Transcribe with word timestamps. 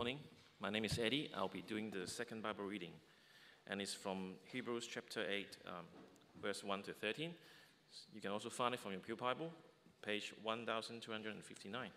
morning. 0.00 0.18
My 0.60 0.70
name 0.70 0.86
is 0.86 0.98
Eddie. 0.98 1.30
I'll 1.36 1.48
be 1.48 1.60
doing 1.60 1.90
the 1.90 2.06
second 2.06 2.42
Bible 2.42 2.64
reading, 2.64 2.92
and 3.66 3.82
it's 3.82 3.92
from 3.92 4.32
Hebrews 4.50 4.88
chapter 4.90 5.26
8, 5.28 5.58
um, 5.66 5.74
verse 6.42 6.64
1 6.64 6.84
to 6.84 6.94
13. 6.94 7.34
You 8.14 8.22
can 8.22 8.30
also 8.30 8.48
find 8.48 8.72
it 8.72 8.80
from 8.80 8.92
your 8.92 9.00
Pew 9.00 9.14
Bible, 9.14 9.50
page 10.00 10.32
1259. 10.42 11.90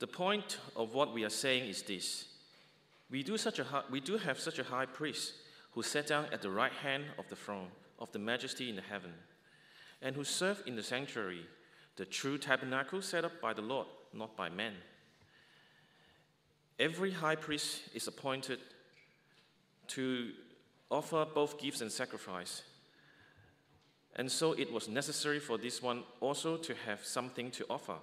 The 0.00 0.06
point 0.06 0.58
of 0.76 0.92
what 0.92 1.14
we 1.14 1.24
are 1.24 1.30
saying 1.30 1.66
is 1.66 1.80
this 1.80 2.26
we 3.08 3.22
do, 3.22 3.38
such 3.38 3.58
a 3.58 3.64
high, 3.64 3.84
we 3.90 4.00
do 4.00 4.18
have 4.18 4.38
such 4.38 4.58
a 4.58 4.64
high 4.64 4.84
priest 4.84 5.32
who 5.70 5.82
sat 5.82 6.08
down 6.08 6.26
at 6.30 6.42
the 6.42 6.50
right 6.50 6.72
hand 6.72 7.04
of 7.18 7.26
the 7.30 7.36
throne 7.36 7.68
of 7.98 8.12
the 8.12 8.18
majesty 8.18 8.68
in 8.68 8.76
the 8.76 8.82
heaven, 8.82 9.14
and 10.02 10.14
who 10.14 10.24
served 10.24 10.68
in 10.68 10.76
the 10.76 10.82
sanctuary, 10.82 11.46
the 11.96 12.04
true 12.04 12.36
tabernacle 12.36 13.00
set 13.00 13.24
up 13.24 13.40
by 13.40 13.54
the 13.54 13.62
Lord, 13.62 13.86
not 14.12 14.36
by 14.36 14.50
men. 14.50 14.74
Every 16.80 17.10
high 17.10 17.36
priest 17.36 17.82
is 17.92 18.08
appointed 18.08 18.58
to 19.88 20.30
offer 20.90 21.26
both 21.26 21.60
gifts 21.60 21.82
and 21.82 21.92
sacrifice. 21.92 22.62
And 24.16 24.32
so 24.32 24.54
it 24.54 24.72
was 24.72 24.88
necessary 24.88 25.40
for 25.40 25.58
this 25.58 25.82
one 25.82 26.04
also 26.20 26.56
to 26.56 26.74
have 26.86 27.04
something 27.04 27.50
to 27.50 27.66
offer. 27.68 27.96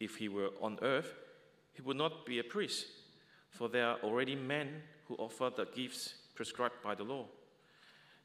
If 0.00 0.16
he 0.16 0.30
were 0.30 0.48
on 0.62 0.78
earth, 0.80 1.12
he 1.74 1.82
would 1.82 1.98
not 1.98 2.24
be 2.24 2.38
a 2.38 2.44
priest, 2.44 2.86
for 3.50 3.68
there 3.68 3.86
are 3.86 3.98
already 4.02 4.34
men 4.34 4.82
who 5.06 5.14
offer 5.16 5.50
the 5.54 5.66
gifts 5.66 6.14
prescribed 6.34 6.82
by 6.82 6.94
the 6.94 7.04
law. 7.04 7.26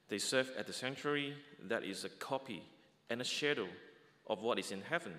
They 0.08 0.20
serve 0.20 0.52
at 0.58 0.68
the 0.68 0.74
sanctuary 0.74 1.34
that 1.68 1.84
is 1.84 2.06
a 2.06 2.10
copy 2.10 2.64
and 3.10 3.20
a 3.20 3.26
shadow 3.26 3.68
of 4.26 4.42
what 4.42 4.58
is 4.58 4.72
in 4.72 4.84
heaven. 4.84 5.16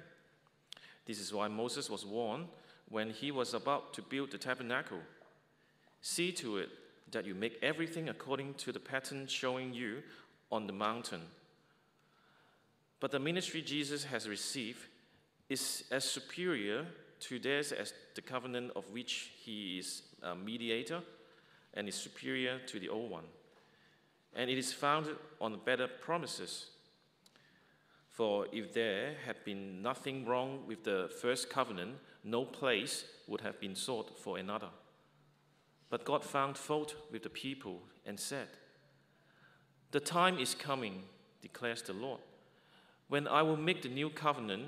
This 1.04 1.20
is 1.20 1.30
why 1.30 1.48
Moses 1.48 1.90
was 1.90 2.06
warned 2.06 2.48
when 2.90 3.10
he 3.10 3.30
was 3.30 3.54
about 3.54 3.92
to 3.94 4.02
build 4.02 4.30
the 4.30 4.38
tabernacle 4.38 5.00
See 6.00 6.32
to 6.32 6.58
it 6.58 6.70
that 7.10 7.26
you 7.26 7.34
make 7.34 7.58
everything 7.62 8.08
according 8.08 8.54
to 8.54 8.72
the 8.72 8.80
pattern 8.80 9.26
showing 9.26 9.72
you 9.72 10.02
on 10.52 10.66
the 10.66 10.72
mountain. 10.72 11.22
But 13.00 13.10
the 13.10 13.18
ministry 13.18 13.62
Jesus 13.62 14.04
has 14.04 14.28
received 14.28 14.80
is 15.48 15.84
as 15.90 16.04
superior 16.04 16.86
to 17.20 17.38
theirs 17.38 17.72
as 17.72 17.92
the 18.14 18.20
covenant 18.20 18.72
of 18.76 18.90
which 18.90 19.32
he 19.44 19.78
is 19.78 20.02
a 20.22 20.34
mediator 20.34 21.00
and 21.74 21.88
is 21.88 21.94
superior 21.94 22.58
to 22.66 22.78
the 22.78 22.88
old 22.88 23.10
one. 23.10 23.24
And 24.34 24.50
it 24.50 24.58
is 24.58 24.72
founded 24.72 25.16
on 25.40 25.58
better 25.64 25.88
promises. 25.88 26.66
For 28.18 28.48
if 28.50 28.74
there 28.74 29.14
had 29.24 29.44
been 29.44 29.80
nothing 29.80 30.26
wrong 30.26 30.64
with 30.66 30.82
the 30.82 31.08
first 31.22 31.48
covenant, 31.48 31.98
no 32.24 32.44
place 32.44 33.04
would 33.28 33.42
have 33.42 33.60
been 33.60 33.76
sought 33.76 34.18
for 34.18 34.38
another. 34.38 34.70
But 35.88 36.04
God 36.04 36.24
found 36.24 36.58
fault 36.58 36.96
with 37.12 37.22
the 37.22 37.30
people 37.30 37.80
and 38.04 38.18
said, 38.18 38.48
The 39.92 40.00
time 40.00 40.40
is 40.40 40.56
coming, 40.56 41.04
declares 41.42 41.82
the 41.82 41.92
Lord, 41.92 42.18
when 43.06 43.28
I 43.28 43.42
will 43.42 43.56
make 43.56 43.82
the 43.82 43.88
new 43.88 44.10
covenant 44.10 44.64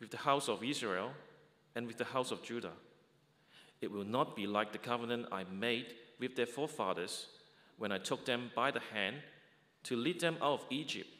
with 0.00 0.10
the 0.10 0.16
house 0.16 0.48
of 0.48 0.64
Israel 0.64 1.10
and 1.74 1.86
with 1.86 1.98
the 1.98 2.04
house 2.04 2.30
of 2.30 2.42
Judah. 2.42 2.72
It 3.82 3.92
will 3.92 4.06
not 4.06 4.34
be 4.34 4.46
like 4.46 4.72
the 4.72 4.78
covenant 4.78 5.26
I 5.30 5.44
made 5.44 5.92
with 6.18 6.36
their 6.36 6.46
forefathers 6.46 7.26
when 7.76 7.92
I 7.92 7.98
took 7.98 8.24
them 8.24 8.50
by 8.56 8.70
the 8.70 8.80
hand 8.94 9.16
to 9.82 9.94
lead 9.94 10.20
them 10.20 10.38
out 10.40 10.60
of 10.60 10.66
Egypt, 10.70 11.10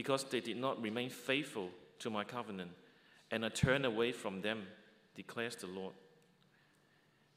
because 0.00 0.24
they 0.24 0.40
did 0.40 0.56
not 0.56 0.80
remain 0.80 1.10
faithful 1.10 1.68
to 1.98 2.08
my 2.08 2.24
covenant, 2.24 2.70
and 3.30 3.44
I 3.44 3.50
turn 3.50 3.84
away 3.84 4.12
from 4.12 4.40
them 4.40 4.62
declares 5.14 5.56
the 5.56 5.66
Lord. 5.66 5.92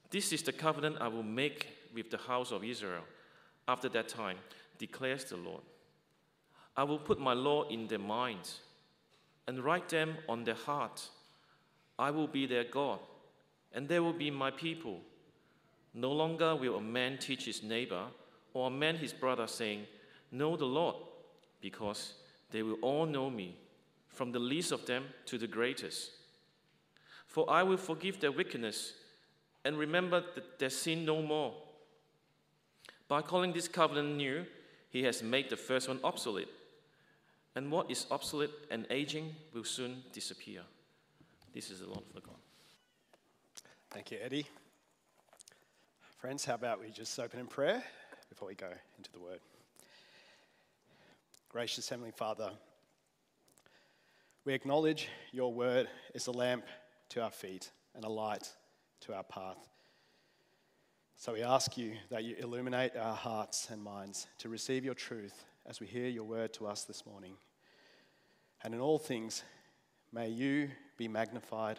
This 0.08 0.32
is 0.32 0.42
the 0.42 0.52
covenant 0.54 0.96
I 0.98 1.08
will 1.08 1.22
make 1.22 1.66
with 1.94 2.10
the 2.10 2.16
house 2.16 2.52
of 2.52 2.64
Israel 2.64 3.02
after 3.68 3.90
that 3.90 4.08
time, 4.08 4.38
declares 4.78 5.24
the 5.24 5.36
Lord. 5.36 5.60
I 6.74 6.84
will 6.84 6.98
put 6.98 7.20
my 7.20 7.34
law 7.34 7.68
in 7.68 7.86
their 7.86 7.98
minds 7.98 8.60
and 9.46 9.62
write 9.62 9.90
them 9.90 10.16
on 10.26 10.44
their 10.44 10.54
heart. 10.54 11.06
I 11.98 12.12
will 12.12 12.28
be 12.28 12.46
their 12.46 12.64
God, 12.64 13.00
and 13.74 13.86
they 13.86 14.00
will 14.00 14.14
be 14.14 14.30
my 14.30 14.50
people. 14.50 15.02
No 15.92 16.12
longer 16.12 16.56
will 16.56 16.76
a 16.76 16.80
man 16.80 17.18
teach 17.18 17.44
his 17.44 17.62
neighbor 17.62 18.04
or 18.54 18.68
a 18.68 18.70
man 18.70 18.96
his 18.96 19.12
brother, 19.12 19.46
saying, 19.46 19.82
Know 20.32 20.56
the 20.56 20.64
Lord, 20.64 20.96
because 21.60 22.14
they 22.50 22.62
will 22.62 22.78
all 22.82 23.06
know 23.06 23.30
me, 23.30 23.56
from 24.08 24.32
the 24.32 24.38
least 24.38 24.72
of 24.72 24.86
them 24.86 25.04
to 25.26 25.38
the 25.38 25.46
greatest. 25.46 26.10
For 27.26 27.50
I 27.50 27.62
will 27.62 27.76
forgive 27.76 28.20
their 28.20 28.32
wickedness 28.32 28.92
and 29.64 29.78
remember 29.78 30.22
their 30.58 30.70
sin 30.70 31.04
no 31.04 31.22
more. 31.22 31.54
By 33.08 33.22
calling 33.22 33.52
this 33.52 33.68
covenant 33.68 34.16
new, 34.16 34.46
he 34.90 35.02
has 35.02 35.22
made 35.22 35.50
the 35.50 35.56
first 35.56 35.88
one 35.88 36.00
obsolete. 36.04 36.48
And 37.56 37.70
what 37.70 37.90
is 37.90 38.06
obsolete 38.10 38.50
and 38.70 38.86
aging 38.90 39.34
will 39.52 39.64
soon 39.64 40.02
disappear. 40.12 40.62
This 41.52 41.70
is 41.70 41.80
the 41.80 41.86
Lord 41.86 42.04
for 42.12 42.20
God. 42.20 42.36
Thank 43.90 44.10
you, 44.10 44.18
Eddie. 44.22 44.46
Friends, 46.18 46.44
how 46.44 46.54
about 46.54 46.80
we 46.80 46.90
just 46.90 47.18
open 47.18 47.38
in 47.38 47.46
prayer 47.46 47.82
before 48.28 48.48
we 48.48 48.54
go 48.54 48.70
into 48.98 49.12
the 49.12 49.20
word? 49.20 49.40
Gracious 51.54 51.88
Heavenly 51.88 52.10
Father, 52.10 52.50
we 54.44 54.54
acknowledge 54.54 55.08
your 55.30 55.54
word 55.54 55.86
is 56.12 56.26
a 56.26 56.32
lamp 56.32 56.64
to 57.10 57.22
our 57.22 57.30
feet 57.30 57.70
and 57.94 58.04
a 58.04 58.08
light 58.08 58.48
to 59.02 59.14
our 59.14 59.22
path. 59.22 59.68
So 61.16 61.32
we 61.32 61.44
ask 61.44 61.78
you 61.78 61.92
that 62.10 62.24
you 62.24 62.34
illuminate 62.40 62.96
our 62.96 63.14
hearts 63.14 63.68
and 63.70 63.80
minds 63.80 64.26
to 64.38 64.48
receive 64.48 64.84
your 64.84 64.94
truth 64.94 65.44
as 65.64 65.78
we 65.78 65.86
hear 65.86 66.08
your 66.08 66.24
word 66.24 66.52
to 66.54 66.66
us 66.66 66.82
this 66.82 67.06
morning. 67.06 67.34
And 68.64 68.74
in 68.74 68.80
all 68.80 68.98
things, 68.98 69.44
may 70.12 70.30
you 70.30 70.70
be 70.96 71.06
magnified 71.06 71.78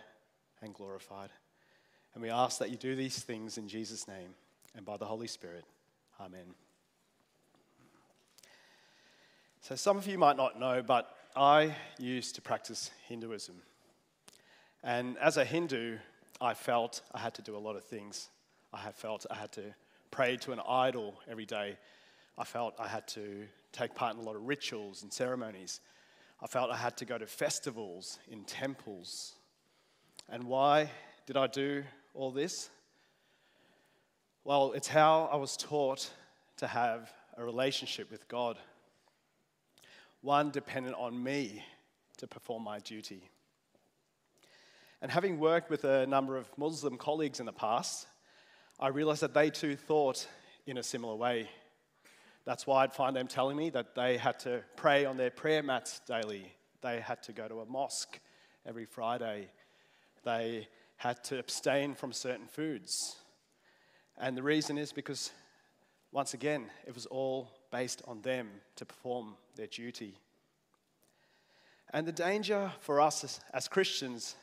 and 0.61 0.73
glorified. 0.73 1.31
And 2.13 2.23
we 2.23 2.29
ask 2.29 2.59
that 2.59 2.69
you 2.69 2.77
do 2.77 2.95
these 2.95 3.21
things 3.21 3.57
in 3.57 3.67
Jesus' 3.67 4.07
name 4.07 4.35
and 4.73 4.85
by 4.85 4.95
the 4.95 5.05
Holy 5.05 5.27
Spirit. 5.27 5.65
Amen. 6.21 6.55
So, 9.67 9.73
some 9.75 9.97
of 9.97 10.05
you 10.05 10.19
might 10.19 10.37
not 10.37 10.59
know, 10.59 10.83
but 10.83 11.09
I 11.35 11.75
used 11.97 12.35
to 12.35 12.41
practice 12.43 12.91
Hinduism. 13.07 13.55
And 14.83 15.17
as 15.17 15.37
a 15.37 15.43
Hindu, 15.43 15.97
I 16.39 16.53
felt 16.53 17.01
I 17.15 17.17
had 17.17 17.33
to 17.33 17.41
do 17.41 17.57
a 17.57 17.57
lot 17.57 17.75
of 17.75 17.83
things. 17.83 18.29
I 18.71 18.91
felt 18.91 19.25
I 19.31 19.33
had 19.33 19.51
to 19.53 19.63
pray 20.11 20.37
to 20.37 20.51
an 20.51 20.59
idol 20.69 21.15
every 21.27 21.47
day. 21.47 21.77
I 22.37 22.43
felt 22.43 22.75
I 22.77 22.87
had 22.87 23.07
to 23.07 23.47
take 23.71 23.95
part 23.95 24.13
in 24.13 24.21
a 24.21 24.23
lot 24.23 24.35
of 24.35 24.43
rituals 24.43 25.01
and 25.01 25.11
ceremonies. 25.11 25.79
I 26.43 26.45
felt 26.45 26.69
I 26.69 26.77
had 26.77 26.95
to 26.97 27.05
go 27.05 27.17
to 27.17 27.25
festivals 27.25 28.19
in 28.29 28.43
temples. 28.43 29.33
And 30.29 30.43
why 30.43 30.91
did 31.25 31.37
I 31.37 31.47
do 31.47 31.83
all 32.13 32.29
this? 32.29 32.69
Well, 34.43 34.73
it's 34.73 34.89
how 34.89 35.27
I 35.33 35.37
was 35.37 35.57
taught 35.57 36.11
to 36.57 36.67
have 36.67 37.11
a 37.35 37.43
relationship 37.43 38.11
with 38.11 38.27
God, 38.27 38.59
one 40.25 40.49
dependent 40.49 40.95
on 40.97 41.21
me 41.23 41.63
to 42.17 42.25
perform 42.25 42.63
my 42.63 42.79
duty. 42.79 43.29
And 44.99 45.11
having 45.11 45.39
worked 45.39 45.69
with 45.69 45.83
a 45.83 46.07
number 46.07 46.35
of 46.35 46.49
Muslim 46.57 46.97
colleagues 46.97 47.39
in 47.39 47.45
the 47.45 47.53
past, 47.53 48.07
I 48.79 48.87
realized 48.87 49.21
that 49.21 49.35
they 49.35 49.51
too 49.51 49.75
thought 49.75 50.27
in 50.65 50.79
a 50.79 50.83
similar 50.83 51.13
way. 51.13 51.47
That's 52.43 52.65
why 52.65 52.83
I'd 52.83 52.93
find 52.93 53.15
them 53.15 53.27
telling 53.27 53.55
me 53.55 53.69
that 53.69 53.93
they 53.93 54.17
had 54.17 54.39
to 54.39 54.63
pray 54.75 55.05
on 55.05 55.15
their 55.15 55.29
prayer 55.29 55.61
mats 55.61 56.01
daily. 56.07 56.51
They 56.81 57.01
had 57.01 57.21
to 57.23 57.31
go 57.31 57.47
to 57.47 57.61
a 57.61 57.65
mosque 57.67 58.19
every 58.65 58.85
Friday. 58.85 59.49
They 60.23 60.67
had 60.97 61.23
to 61.25 61.37
abstain 61.37 61.93
from 61.93 62.11
certain 62.11 62.47
foods. 62.47 63.15
And 64.17 64.35
the 64.35 64.43
reason 64.43 64.79
is 64.79 64.91
because, 64.91 65.31
once 66.11 66.33
again, 66.33 66.71
it 66.87 66.95
was 66.95 67.05
all 67.05 67.51
based 67.75 68.01
on 68.07 68.21
them 68.21 68.47
to 68.77 68.85
perform 68.85 69.35
their 69.57 69.67
duty. 69.67 70.15
And 71.91 72.07
the 72.07 72.13
danger 72.13 72.71
for 72.79 73.01
us 73.01 73.25
as, 73.25 73.41
as 73.53 73.67
Christians 73.67 74.37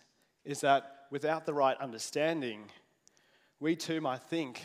is 0.45 0.61
that 0.61 1.07
without 1.11 1.47
the 1.47 1.55
right 1.55 1.79
understanding, 1.81 2.65
we 3.59 3.75
too 3.75 4.03
might 4.03 4.23
think 4.25 4.63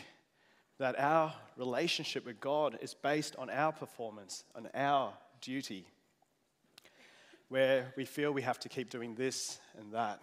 that 0.76 1.00
our 1.00 1.32
relationship 1.56 2.26
with 2.26 2.40
God 2.40 2.78
is 2.82 2.92
based 2.92 3.36
on 3.36 3.48
our 3.48 3.72
performance, 3.72 4.44
on 4.54 4.68
our 4.74 5.14
duty, 5.40 5.86
where 7.48 7.94
we 7.96 8.04
feel 8.04 8.32
we 8.32 8.42
have 8.42 8.60
to 8.60 8.68
keep 8.68 8.90
doing 8.90 9.14
this 9.14 9.60
and 9.78 9.94
that. 9.94 10.20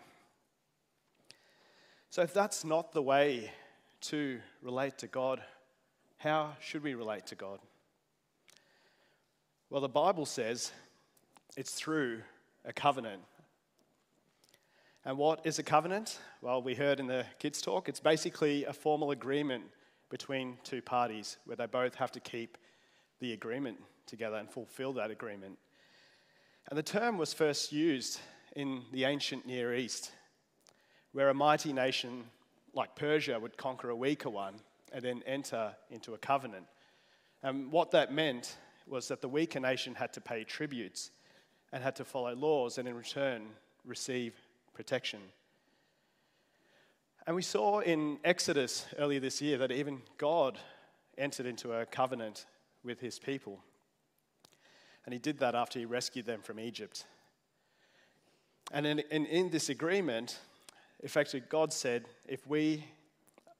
So, 2.12 2.21
if 2.21 2.31
that's 2.31 2.63
not 2.63 2.91
the 2.91 3.01
way 3.01 3.51
to 4.01 4.39
relate 4.62 5.00
to 5.00 5.07
God, 5.07 5.41
how 6.18 6.56
should 6.62 6.83
we 6.83 6.94
relate 6.94 7.25
to 7.27 7.36
God? 7.36 7.59
Well, 9.71 9.81
the 9.81 9.89
Bible 9.89 10.27
says 10.27 10.71
it's 11.57 11.73
through 11.73 12.21
a 12.65 12.71
covenant 12.71 13.23
And 15.03 15.17
what 15.17 15.41
is 15.44 15.57
a 15.57 15.63
covenant? 15.63 16.19
Well, 16.41 16.62
we 16.62 16.75
heard 16.75 17.00
in 17.00 17.07
the 17.07 17.25
kids' 17.39 17.62
talk, 17.62 17.89
it's 17.89 18.00
basically 18.00 18.65
a 18.65 18.73
formal 18.73 19.09
agreement 19.09 19.63
between 20.09 20.59
two 20.63 20.83
parties 20.83 21.38
where 21.45 21.57
they 21.57 21.65
both 21.65 21.95
have 21.95 22.12
to 22.12 22.19
keep 22.19 22.59
the 23.19 23.33
agreement 23.33 23.77
together 24.06 24.38
and 24.38 24.50
fulfill 24.50 24.94
that 24.94 25.09
agreement. 25.09 25.57
And 26.69 26.77
the 26.77 26.83
term 26.83 27.17
was 27.17 27.33
first 27.33 27.71
used 27.71 28.19
in 28.56 28.83
the 28.91 29.06
ancient 29.06 29.47
Near 29.47 29.73
East, 29.73 30.12
where 31.12 31.29
a 31.29 31.33
mighty 31.33 31.73
nation 31.73 32.25
like 32.73 32.95
Persia 32.95 33.39
would 33.39 33.57
conquer 33.57 33.89
a 33.89 33.95
weaker 33.95 34.29
one 34.29 34.56
and 34.94 35.03
then 35.03 35.23
enter 35.25 35.75
into 35.89 36.13
a 36.13 36.19
covenant. 36.19 36.67
And 37.41 37.71
what 37.71 37.91
that 37.91 38.13
meant 38.13 38.57
was 38.87 39.07
that 39.07 39.21
the 39.21 39.29
weaker 39.29 39.59
nation 39.59 39.95
had 39.95 40.13
to 40.13 40.21
pay 40.21 40.43
tributes 40.43 41.11
and 41.71 41.83
had 41.83 41.95
to 41.95 42.05
follow 42.05 42.33
laws 42.35 42.77
and 42.77 42.87
in 42.87 42.95
return 42.95 43.47
receive 43.83 44.33
protection. 44.73 45.19
And 47.27 47.35
we 47.35 47.41
saw 47.41 47.79
in 47.79 48.19
Exodus 48.23 48.85
earlier 48.99 49.19
this 49.19 49.41
year 49.41 49.57
that 49.57 49.71
even 49.71 50.01
God 50.17 50.59
entered 51.17 51.47
into 51.47 51.73
a 51.73 51.85
covenant 51.85 52.45
with 52.83 52.99
his 52.99 53.17
people. 53.17 53.59
And 55.05 55.13
he 55.13 55.19
did 55.19 55.39
that 55.39 55.55
after 55.55 55.79
he 55.79 55.85
rescued 55.85 56.25
them 56.25 56.41
from 56.41 56.59
Egypt. 56.59 57.05
And 58.71 58.85
in, 58.85 58.99
in, 59.11 59.25
in 59.25 59.49
this 59.49 59.69
agreement, 59.69 60.39
effectively, 61.01 61.43
God 61.49 61.73
said, 61.73 62.05
if 62.27 62.45
we 62.47 62.85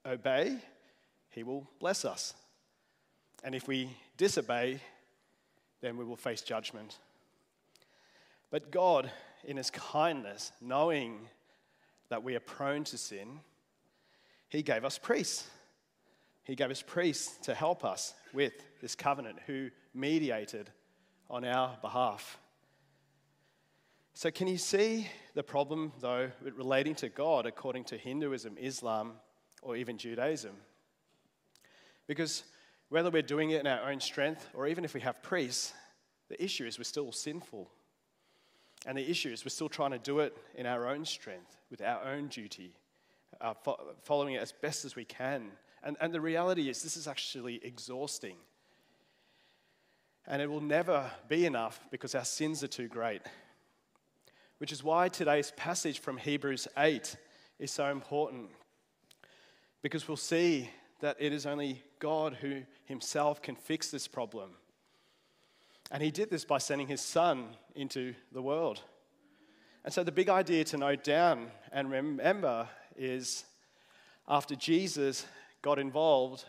obey, 0.04 0.58
he 1.30 1.42
will 1.42 1.68
bless 1.80 2.04
us. 2.04 2.34
And 3.44 3.54
if 3.54 3.68
we 3.68 3.90
disobey, 4.16 4.80
then 5.80 5.96
we 5.96 6.04
will 6.04 6.16
face 6.16 6.42
judgment. 6.42 6.98
But 8.50 8.70
God, 8.70 9.10
in 9.44 9.56
his 9.56 9.70
kindness, 9.70 10.52
knowing 10.60 11.28
that 12.08 12.22
we 12.22 12.34
are 12.36 12.40
prone 12.40 12.84
to 12.84 12.98
sin, 12.98 13.40
he 14.48 14.62
gave 14.62 14.84
us 14.84 14.98
priests. 14.98 15.48
He 16.44 16.54
gave 16.54 16.70
us 16.70 16.82
priests 16.82 17.36
to 17.46 17.54
help 17.54 17.84
us 17.84 18.14
with 18.32 18.52
this 18.80 18.94
covenant, 18.94 19.38
who 19.46 19.70
mediated 19.92 20.70
on 21.28 21.44
our 21.44 21.76
behalf. 21.82 22.38
So, 24.14 24.30
can 24.30 24.46
you 24.46 24.56
see 24.56 25.08
the 25.34 25.42
problem, 25.42 25.92
though, 26.00 26.30
relating 26.40 26.94
to 26.96 27.08
God 27.08 27.44
according 27.44 27.84
to 27.84 27.98
Hinduism, 27.98 28.56
Islam, 28.58 29.14
or 29.60 29.76
even 29.76 29.98
Judaism? 29.98 30.52
Because 32.06 32.44
whether 32.88 33.10
we're 33.10 33.22
doing 33.22 33.50
it 33.50 33.60
in 33.60 33.66
our 33.66 33.90
own 33.90 34.00
strength 34.00 34.48
or 34.54 34.66
even 34.66 34.84
if 34.84 34.94
we 34.94 35.00
have 35.00 35.22
priests, 35.22 35.72
the 36.28 36.42
issue 36.42 36.64
is 36.66 36.78
we're 36.78 36.84
still 36.84 37.12
sinful. 37.12 37.70
And 38.86 38.96
the 38.96 39.10
issue 39.10 39.30
is 39.30 39.44
we're 39.44 39.50
still 39.50 39.68
trying 39.68 39.92
to 39.92 39.98
do 39.98 40.20
it 40.20 40.36
in 40.54 40.66
our 40.66 40.88
own 40.88 41.04
strength, 41.04 41.56
with 41.70 41.80
our 41.82 42.04
own 42.04 42.28
duty, 42.28 42.72
uh, 43.40 43.54
fo- 43.54 43.94
following 44.04 44.34
it 44.34 44.42
as 44.42 44.52
best 44.52 44.84
as 44.84 44.94
we 44.94 45.04
can. 45.04 45.50
And, 45.82 45.96
and 46.00 46.12
the 46.12 46.20
reality 46.20 46.68
is, 46.68 46.82
this 46.82 46.96
is 46.96 47.08
actually 47.08 47.60
exhausting. 47.64 48.36
And 50.28 50.40
it 50.40 50.50
will 50.50 50.60
never 50.60 51.10
be 51.28 51.46
enough 51.46 51.80
because 51.90 52.14
our 52.14 52.24
sins 52.24 52.62
are 52.62 52.68
too 52.68 52.88
great. 52.88 53.22
Which 54.58 54.72
is 54.72 54.82
why 54.82 55.08
today's 55.08 55.52
passage 55.56 56.00
from 56.00 56.16
Hebrews 56.16 56.66
8 56.76 57.16
is 57.58 57.70
so 57.70 57.90
important. 57.90 58.50
Because 59.82 60.08
we'll 60.08 60.16
see 60.16 60.70
that 61.00 61.16
it 61.18 61.32
is 61.32 61.46
only 61.46 61.82
God 61.98 62.34
who 62.40 62.62
himself 62.84 63.42
can 63.42 63.56
fix 63.56 63.90
this 63.90 64.08
problem. 64.08 64.50
And 65.90 66.02
he 66.02 66.10
did 66.10 66.30
this 66.30 66.44
by 66.44 66.58
sending 66.58 66.88
his 66.88 67.00
son 67.00 67.48
into 67.74 68.14
the 68.32 68.42
world. 68.42 68.82
And 69.84 69.92
so 69.92 70.02
the 70.02 70.12
big 70.12 70.28
idea 70.28 70.64
to 70.64 70.78
note 70.78 71.04
down 71.04 71.48
and 71.70 71.90
remember 71.90 72.68
is 72.96 73.44
after 74.26 74.56
Jesus 74.56 75.26
got 75.62 75.78
involved, 75.78 76.44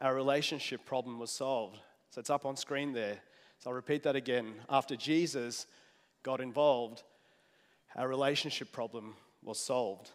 our 0.00 0.14
relationship 0.14 0.84
problem 0.84 1.20
was 1.20 1.30
solved. 1.30 1.78
So 2.10 2.18
it's 2.18 2.30
up 2.30 2.44
on 2.44 2.56
screen 2.56 2.92
there. 2.92 3.18
So 3.60 3.70
I'll 3.70 3.76
repeat 3.76 4.02
that 4.02 4.16
again. 4.16 4.54
After 4.68 4.96
Jesus 4.96 5.66
got 6.24 6.40
involved, 6.40 7.04
our 7.94 8.08
relationship 8.08 8.72
problem 8.72 9.14
was 9.42 9.60
solved. 9.60 10.10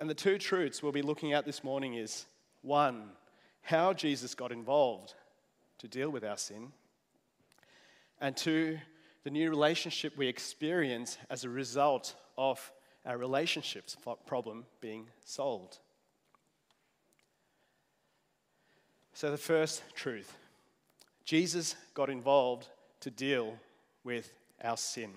And 0.00 0.08
the 0.08 0.14
two 0.14 0.38
truths 0.38 0.82
we'll 0.82 0.92
be 0.92 1.02
looking 1.02 1.32
at 1.32 1.44
this 1.44 1.64
morning 1.64 1.94
is 1.94 2.26
one, 2.62 3.10
how 3.62 3.92
Jesus 3.92 4.34
got 4.34 4.52
involved 4.52 5.14
to 5.78 5.88
deal 5.88 6.10
with 6.10 6.24
our 6.24 6.36
sin, 6.36 6.72
and 8.20 8.36
two, 8.36 8.78
the 9.24 9.30
new 9.30 9.50
relationship 9.50 10.16
we 10.16 10.26
experience 10.26 11.18
as 11.30 11.44
a 11.44 11.48
result 11.48 12.14
of 12.36 12.72
our 13.04 13.16
relationships 13.16 13.96
problem 14.26 14.64
being 14.80 15.08
solved. 15.24 15.78
So, 19.12 19.30
the 19.30 19.36
first 19.36 19.82
truth 19.94 20.36
Jesus 21.24 21.76
got 21.94 22.08
involved 22.08 22.68
to 23.00 23.10
deal 23.10 23.54
with 24.04 24.32
our 24.62 24.76
sin. 24.76 25.10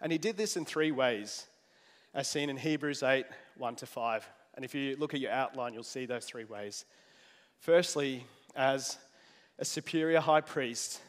And 0.00 0.10
he 0.10 0.18
did 0.18 0.36
this 0.36 0.56
in 0.56 0.64
three 0.64 0.90
ways, 0.90 1.46
as 2.14 2.28
seen 2.28 2.50
in 2.50 2.56
Hebrews 2.56 3.02
8 3.02 3.26
1 3.60 3.76
to 3.76 3.86
5. 3.86 4.28
And 4.54 4.64
if 4.64 4.74
you 4.74 4.96
look 4.96 5.14
at 5.14 5.20
your 5.20 5.30
outline, 5.30 5.74
you'll 5.74 5.82
see 5.84 6.06
those 6.06 6.24
three 6.24 6.44
ways. 6.44 6.84
Firstly, 7.58 8.24
as 8.56 8.98
a 9.58 9.64
superior 9.64 10.20
high 10.20 10.40
priest. 10.40 11.00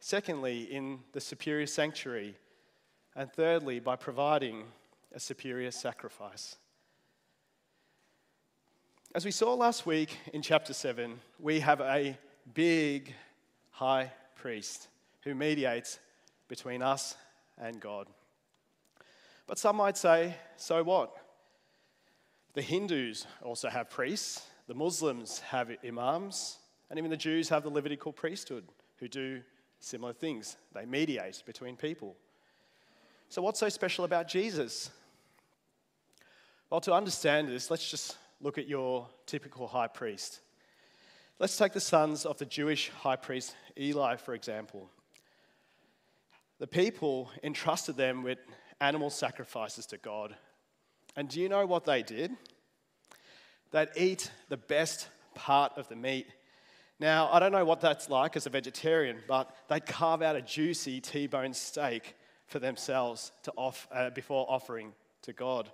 Secondly, 0.00 0.62
in 0.62 1.00
the 1.12 1.20
superior 1.20 1.66
sanctuary. 1.66 2.34
And 3.14 3.30
thirdly, 3.30 3.78
by 3.78 3.96
providing 3.96 4.64
a 5.14 5.20
superior 5.20 5.70
sacrifice. 5.70 6.56
As 9.14 9.24
we 9.24 9.30
saw 9.30 9.54
last 9.54 9.86
week 9.86 10.16
in 10.32 10.40
chapter 10.40 10.72
7, 10.72 11.18
we 11.38 11.60
have 11.60 11.80
a 11.80 12.16
big 12.54 13.12
high 13.70 14.12
priest 14.36 14.88
who 15.22 15.34
mediates 15.34 15.98
between 16.48 16.80
us 16.80 17.16
and 17.58 17.80
God. 17.80 18.06
But 19.46 19.58
some 19.58 19.76
might 19.76 19.96
say, 19.96 20.36
so 20.56 20.82
what? 20.84 21.12
The 22.54 22.62
Hindus 22.62 23.26
also 23.42 23.68
have 23.68 23.90
priests, 23.90 24.42
the 24.66 24.74
Muslims 24.74 25.40
have 25.40 25.70
imams, 25.86 26.58
and 26.88 26.98
even 26.98 27.10
the 27.10 27.16
Jews 27.16 27.48
have 27.48 27.62
the 27.62 27.70
Levitical 27.70 28.12
priesthood 28.12 28.64
who 28.96 29.08
do 29.08 29.42
similar 29.78 30.12
things. 30.12 30.56
They 30.74 30.84
mediate 30.84 31.42
between 31.46 31.76
people. 31.76 32.16
So, 33.28 33.42
what's 33.42 33.60
so 33.60 33.68
special 33.68 34.04
about 34.04 34.28
Jesus? 34.28 34.90
Well, 36.68 36.80
to 36.82 36.92
understand 36.92 37.48
this, 37.48 37.70
let's 37.70 37.88
just 37.88 38.16
look 38.40 38.58
at 38.58 38.68
your 38.68 39.08
typical 39.26 39.68
high 39.68 39.88
priest. 39.88 40.40
Let's 41.38 41.56
take 41.56 41.72
the 41.72 41.80
sons 41.80 42.26
of 42.26 42.38
the 42.38 42.44
Jewish 42.44 42.90
high 42.90 43.16
priest 43.16 43.54
Eli, 43.78 44.16
for 44.16 44.34
example. 44.34 44.90
The 46.58 46.66
people 46.66 47.30
entrusted 47.42 47.96
them 47.96 48.22
with 48.22 48.38
animal 48.80 49.10
sacrifices 49.10 49.86
to 49.86 49.96
God. 49.96 50.34
And 51.20 51.28
do 51.28 51.38
you 51.38 51.50
know 51.50 51.66
what 51.66 51.84
they 51.84 52.02
did? 52.02 52.32
They'd 53.72 53.90
eat 53.94 54.30
the 54.48 54.56
best 54.56 55.06
part 55.34 55.76
of 55.76 55.86
the 55.86 55.94
meat. 55.94 56.26
Now, 56.98 57.28
I 57.30 57.38
don't 57.38 57.52
know 57.52 57.66
what 57.66 57.82
that's 57.82 58.08
like 58.08 58.36
as 58.36 58.46
a 58.46 58.48
vegetarian, 58.48 59.18
but 59.28 59.54
they'd 59.68 59.84
carve 59.84 60.22
out 60.22 60.34
a 60.34 60.40
juicy 60.40 60.98
T 60.98 61.26
bone 61.26 61.52
steak 61.52 62.16
for 62.46 62.58
themselves 62.58 63.32
to 63.42 63.52
off, 63.54 63.86
uh, 63.92 64.08
before 64.08 64.46
offering 64.48 64.94
to 65.20 65.34
God. 65.34 65.70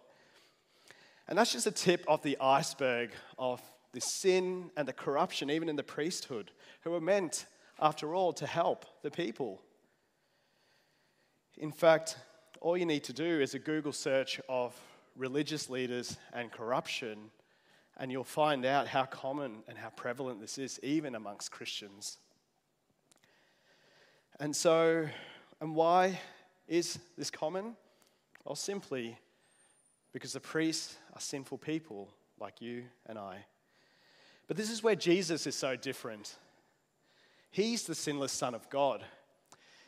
And 1.29 1.39
that's 1.39 1.53
just 1.53 1.69
a 1.69 1.71
tip 1.71 2.05
of 2.09 2.25
the 2.25 2.37
iceberg 2.41 3.11
of 3.39 3.63
the 3.93 4.01
sin 4.01 4.73
and 4.77 4.89
the 4.89 4.93
corruption, 4.93 5.49
even 5.49 5.69
in 5.69 5.77
the 5.77 5.85
priesthood, 5.85 6.51
who 6.81 6.91
were 6.91 7.01
meant, 7.01 7.47
after 7.81 8.17
all, 8.17 8.33
to 8.33 8.49
help 8.49 8.85
the 9.05 9.13
people. 9.13 9.63
In 11.57 11.71
fact, 11.71 12.17
all 12.61 12.77
you 12.77 12.85
need 12.85 13.05
to 13.05 13.13
do 13.13 13.41
is 13.41 13.55
a 13.55 13.61
Google 13.61 13.93
search 13.93 14.41
of 14.49 14.77
religious 15.17 15.71
leaders 15.71 16.17
and 16.33 16.53
corruption, 16.53 17.31
and 17.97 18.13
you'll 18.13 18.25
find 18.25 18.65
out 18.65 18.87
how 18.87 19.05
common 19.05 19.63
and 19.69 19.79
how 19.79 19.91
prevalent 19.91 20.41
this 20.41 20.59
is, 20.59 20.79
even 20.83 21.15
amongst 21.15 21.51
Christians. 21.51 22.19
And 24.39 24.55
so, 24.55 25.09
and 25.61 25.75
why 25.75 26.21
is 26.69 26.99
this 27.17 27.31
common? 27.31 27.77
Well, 28.45 28.55
simply 28.55 29.19
because 30.13 30.33
the 30.33 30.41
priests 30.41 30.97
are 31.15 31.21
sinful 31.21 31.59
people 31.59 32.09
like 32.39 32.61
you 32.61 32.85
and 33.07 33.19
I. 33.19 33.45
But 34.47 34.57
this 34.57 34.71
is 34.71 34.83
where 34.83 34.95
Jesus 34.95 35.47
is 35.47 35.55
so 35.55 35.77
different. 35.77 36.37
He's 37.51 37.85
the 37.85 37.95
sinless 37.95 38.33
Son 38.33 38.55
of 38.55 38.69
God. 38.71 39.05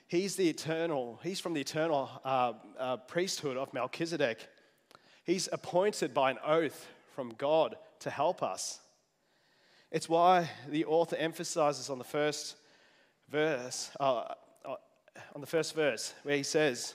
He's 0.09 0.37
the 0.37 0.49
eternal, 0.49 1.21
he's 1.23 1.39
from 1.39 1.53
the 1.53 1.61
eternal 1.61 2.11
uh, 2.25 2.55
uh, 2.79 2.97
priesthood 2.97 3.59
of 3.59 3.75
Melchizedek. 3.75 4.49
He's 5.29 5.47
appointed 5.53 6.15
by 6.15 6.31
an 6.31 6.39
oath 6.43 6.89
from 7.15 7.35
God 7.37 7.77
to 8.01 8.09
help 8.09 8.43
us. 8.43 8.81
It's 9.93 10.09
why 10.09 10.49
the 10.67 10.87
author 10.87 11.17
emphasizes 11.17 11.91
on 11.91 11.99
the 11.99 12.05
first 12.05 12.57
verse, 13.29 13.91
uh, 14.01 14.23
uh 14.65 14.77
on 15.35 15.43
the 15.43 15.47
first 15.47 15.75
verse, 15.75 16.15
where 16.23 16.35
he 16.35 16.43
says, 16.43 16.95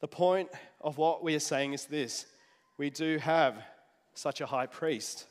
The 0.00 0.08
point 0.08 0.48
of 0.80 0.98
what 0.98 1.22
we 1.22 1.36
are 1.36 1.40
saying 1.40 1.72
is 1.72 1.84
this 1.84 2.26
we 2.78 2.90
do 2.90 3.18
have 3.18 3.54
such 4.14 4.40
a 4.40 4.46
high 4.46 4.66
priest. 4.66 5.26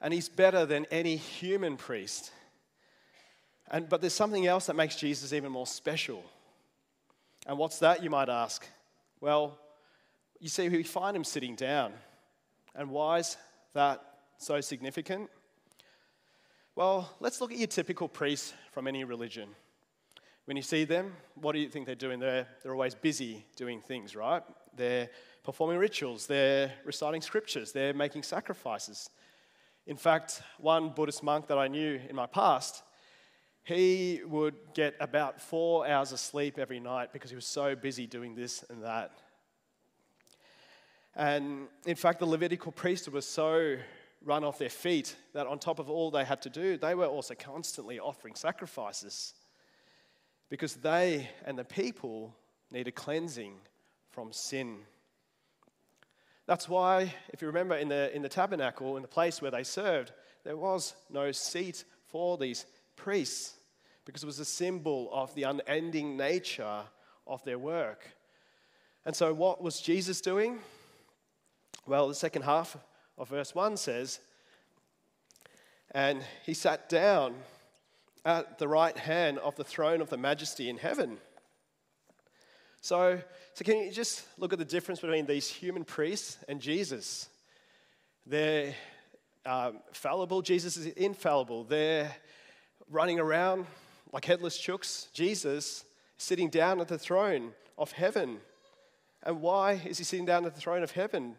And 0.00 0.14
he's 0.14 0.28
better 0.28 0.66
than 0.66 0.86
any 0.92 1.16
human 1.16 1.76
priest. 1.76 2.30
And, 3.72 3.88
but 3.88 4.02
there's 4.02 4.14
something 4.14 4.46
else 4.46 4.66
that 4.66 4.76
makes 4.76 4.94
Jesus 4.94 5.32
even 5.32 5.50
more 5.50 5.66
special. 5.66 6.22
And 7.44 7.58
what's 7.58 7.80
that, 7.80 8.04
you 8.04 8.10
might 8.10 8.28
ask? 8.28 8.64
Well, 9.20 9.58
you 10.38 10.48
see, 10.48 10.68
we 10.68 10.82
find 10.84 11.16
him 11.16 11.24
sitting 11.24 11.56
down. 11.56 11.92
And 12.74 12.90
why 12.90 13.18
is 13.18 13.36
that 13.74 14.02
so 14.38 14.60
significant? 14.60 15.28
Well, 16.76 17.10
let's 17.18 17.40
look 17.40 17.50
at 17.50 17.58
your 17.58 17.66
typical 17.66 18.06
priest 18.06 18.54
from 18.70 18.86
any 18.86 19.02
religion. 19.02 19.48
When 20.44 20.56
you 20.56 20.62
see 20.62 20.84
them, 20.84 21.14
what 21.34 21.52
do 21.52 21.58
you 21.58 21.68
think 21.68 21.86
they're 21.86 21.96
doing? 21.96 22.20
They're, 22.20 22.46
they're 22.62 22.72
always 22.72 22.94
busy 22.94 23.44
doing 23.56 23.80
things, 23.80 24.14
right? 24.14 24.42
They're 24.76 25.10
performing 25.42 25.78
rituals, 25.78 26.26
they're 26.26 26.72
reciting 26.84 27.20
scriptures, 27.20 27.72
they're 27.72 27.92
making 27.94 28.22
sacrifices. 28.22 29.10
In 29.86 29.96
fact, 29.96 30.42
one 30.58 30.90
Buddhist 30.90 31.22
monk 31.22 31.48
that 31.48 31.58
I 31.58 31.66
knew 31.66 32.00
in 32.08 32.14
my 32.14 32.26
past, 32.26 32.82
he 33.68 34.22
would 34.26 34.54
get 34.72 34.94
about 34.98 35.42
four 35.42 35.86
hours 35.86 36.10
of 36.12 36.18
sleep 36.18 36.58
every 36.58 36.80
night 36.80 37.12
because 37.12 37.28
he 37.28 37.36
was 37.36 37.44
so 37.44 37.76
busy 37.76 38.06
doing 38.06 38.34
this 38.34 38.64
and 38.70 38.82
that. 38.82 39.10
And 41.14 41.68
in 41.84 41.94
fact, 41.94 42.20
the 42.20 42.24
Levitical 42.24 42.72
priesthood 42.72 43.12
was 43.12 43.26
so 43.26 43.76
run 44.24 44.42
off 44.42 44.58
their 44.58 44.70
feet 44.70 45.14
that 45.34 45.46
on 45.46 45.58
top 45.58 45.80
of 45.80 45.90
all 45.90 46.10
they 46.10 46.24
had 46.24 46.40
to 46.42 46.48
do, 46.48 46.78
they 46.78 46.94
were 46.94 47.04
also 47.04 47.34
constantly 47.34 47.98
offering 47.98 48.34
sacrifices 48.34 49.34
because 50.48 50.76
they 50.76 51.28
and 51.44 51.58
the 51.58 51.64
people 51.64 52.34
needed 52.70 52.94
cleansing 52.94 53.52
from 54.08 54.32
sin. 54.32 54.78
That's 56.46 56.70
why, 56.70 57.12
if 57.34 57.42
you 57.42 57.48
remember, 57.48 57.76
in 57.76 57.88
the, 57.88 58.16
in 58.16 58.22
the 58.22 58.30
tabernacle, 58.30 58.96
in 58.96 59.02
the 59.02 59.08
place 59.08 59.42
where 59.42 59.50
they 59.50 59.62
served, 59.62 60.12
there 60.42 60.56
was 60.56 60.94
no 61.10 61.32
seat 61.32 61.84
for 62.06 62.38
these 62.38 62.64
priests 62.96 63.57
because 64.08 64.22
it 64.22 64.26
was 64.26 64.38
a 64.38 64.44
symbol 64.46 65.10
of 65.12 65.34
the 65.34 65.42
unending 65.42 66.16
nature 66.16 66.80
of 67.26 67.44
their 67.44 67.58
work. 67.58 68.08
And 69.04 69.14
so, 69.14 69.34
what 69.34 69.62
was 69.62 69.82
Jesus 69.82 70.22
doing? 70.22 70.60
Well, 71.86 72.08
the 72.08 72.14
second 72.14 72.40
half 72.40 72.74
of 73.18 73.28
verse 73.28 73.54
1 73.54 73.76
says, 73.76 74.20
And 75.90 76.22
he 76.46 76.54
sat 76.54 76.88
down 76.88 77.34
at 78.24 78.58
the 78.58 78.66
right 78.66 78.96
hand 78.96 79.40
of 79.40 79.56
the 79.56 79.64
throne 79.64 80.00
of 80.00 80.08
the 80.08 80.16
majesty 80.16 80.70
in 80.70 80.78
heaven. 80.78 81.18
So, 82.80 83.20
so 83.52 83.62
can 83.62 83.76
you 83.76 83.92
just 83.92 84.24
look 84.38 84.54
at 84.54 84.58
the 84.58 84.64
difference 84.64 85.00
between 85.00 85.26
these 85.26 85.48
human 85.48 85.84
priests 85.84 86.38
and 86.48 86.62
Jesus? 86.62 87.28
They're 88.24 88.74
um, 89.44 89.80
fallible, 89.92 90.40
Jesus 90.40 90.78
is 90.78 90.86
infallible. 90.86 91.64
They're 91.64 92.10
running 92.88 93.20
around 93.20 93.66
like 94.12 94.24
headless 94.24 94.58
chooks. 94.58 95.12
Jesus 95.12 95.84
sitting 96.16 96.48
down 96.48 96.80
at 96.80 96.88
the 96.88 96.98
throne 96.98 97.52
of 97.76 97.92
heaven. 97.92 98.38
And 99.22 99.40
why 99.40 99.80
is 99.84 99.98
he 99.98 100.04
sitting 100.04 100.26
down 100.26 100.44
at 100.44 100.54
the 100.54 100.60
throne 100.60 100.82
of 100.82 100.92
heaven? 100.92 101.36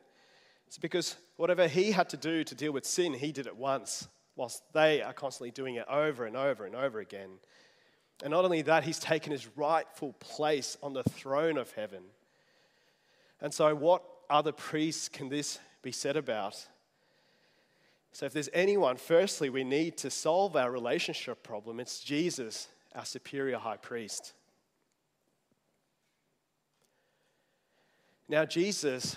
It's 0.68 0.78
because 0.78 1.16
whatever 1.38 1.68
he 1.68 1.92
had 1.92 2.10
to 2.10 2.18
do 2.18 2.44
to 2.44 2.56
deal 2.56 2.72
with 2.72 2.86
sin, 2.86 3.14
he 3.14 3.32
did 3.32 3.48
it 3.48 3.56
once, 3.56 4.08
whilst 4.36 4.62
they 4.74 5.02
are 5.02 5.14
constantly 5.14 5.52
doing 5.52 5.76
it 5.76 5.86
over 5.90 6.26
and 6.26 6.38
over 6.38 6.66
and 6.66 6.76
over 6.76 7.00
again. 7.00 7.30
And 8.22 8.32
not 8.32 8.46
only 8.46 8.62
that, 8.64 8.84
he's 8.84 9.00
taken 9.00 9.32
his 9.32 9.48
rightful 9.56 10.14
place 10.20 10.78
on 10.84 10.94
the 10.94 11.04
throne 11.04 11.58
of 11.58 11.72
heaven. 11.72 12.04
And 13.42 13.54
so, 13.54 13.74
what 13.74 14.04
other 14.30 14.52
priests 14.52 15.08
can 15.10 15.30
this 15.30 15.60
be 15.82 15.92
said 15.92 16.18
about? 16.18 16.68
So, 18.12 18.26
if 18.26 18.34
there's 18.34 18.50
anyone, 18.54 18.98
firstly, 18.98 19.50
we 19.50 19.64
need 19.64 19.98
to 19.98 20.10
solve 20.10 20.56
our 20.56 20.72
relationship 20.72 21.44
problem, 21.44 21.80
it's 21.80 22.00
Jesus, 22.00 22.68
our 22.96 23.06
superior 23.06 23.58
high 23.58 23.78
priest. 23.78 24.34
Now, 28.28 28.46
Jesus 28.46 29.16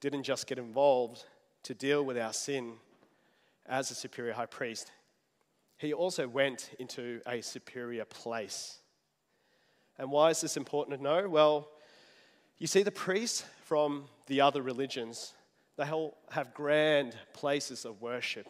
didn't 0.00 0.22
just 0.22 0.46
get 0.46 0.58
involved 0.58 1.24
to 1.64 1.74
deal 1.74 2.02
with 2.04 2.18
our 2.18 2.32
sin 2.32 2.74
as 3.66 3.90
a 3.90 3.94
superior 3.94 4.32
high 4.32 4.46
priest, 4.46 4.90
he 5.78 5.94
also 5.94 6.28
went 6.28 6.70
into 6.78 7.20
a 7.26 7.40
superior 7.40 8.04
place. 8.04 8.78
And 9.96 10.10
why 10.10 10.30
is 10.30 10.40
this 10.40 10.56
important 10.56 10.98
to 10.98 11.02
know? 11.02 11.28
Well, 11.28 11.68
you 12.58 12.66
see, 12.66 12.82
the 12.82 12.90
priests 12.90 13.44
from 13.64 14.04
the 14.26 14.40
other 14.42 14.60
religions, 14.60 15.32
they 15.80 15.90
all 15.90 16.16
have 16.30 16.52
grand 16.52 17.16
places 17.32 17.84
of 17.84 18.02
worship. 18.02 18.46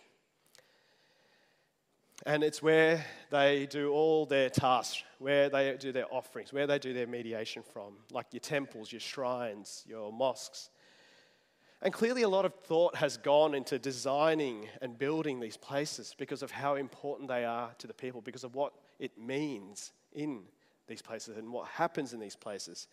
And 2.27 2.43
it's 2.43 2.63
where 2.63 3.05
they 3.31 3.67
do 3.67 3.93
all 3.93 4.27
their 4.27 4.51
tasks, 4.51 5.03
where 5.19 5.49
they 5.49 5.75
do 5.79 5.93
their 5.93 6.13
offerings, 6.13 6.53
where 6.53 6.67
they 6.67 6.79
do 6.79 6.93
their 6.93 7.07
mediation 7.07 7.63
from, 7.63 7.95
like 8.11 8.27
your 8.33 8.41
temples, 8.41 8.93
your 8.93 9.01
shrines, 9.01 9.85
your 9.87 10.13
mosques. 10.13 10.71
And 11.81 11.95
clearly, 11.95 12.23
a 12.23 12.29
lot 12.29 12.45
of 12.45 12.53
thought 12.53 12.97
has 12.97 13.17
gone 13.17 13.55
into 13.55 13.79
designing 13.79 14.69
and 14.83 14.99
building 14.99 15.41
these 15.41 15.57
places 15.57 16.15
because 16.19 16.43
of 16.43 16.51
how 16.51 16.75
important 16.75 17.29
they 17.29 17.47
are 17.47 17.71
to 17.79 17.87
the 17.87 17.95
people, 17.95 18.21
because 18.21 18.45
of 18.45 18.55
what 18.55 18.75
it 18.99 19.17
means 19.17 19.93
in 20.13 20.43
these 20.89 21.01
places 21.01 21.39
and 21.39 21.51
what 21.51 21.69
happens 21.69 22.13
in 22.13 22.21
these 22.21 22.37
places. 22.37 22.89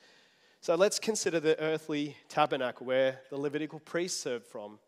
So 0.60 0.76
let's 0.76 1.00
consider 1.00 1.40
the 1.40 1.60
earthly 1.60 2.18
tabernacle 2.30 2.86
where 2.86 3.22
the 3.30 3.38
Levitical 3.38 3.80
priests 3.80 4.22
served 4.22 4.46
from. 4.46 4.80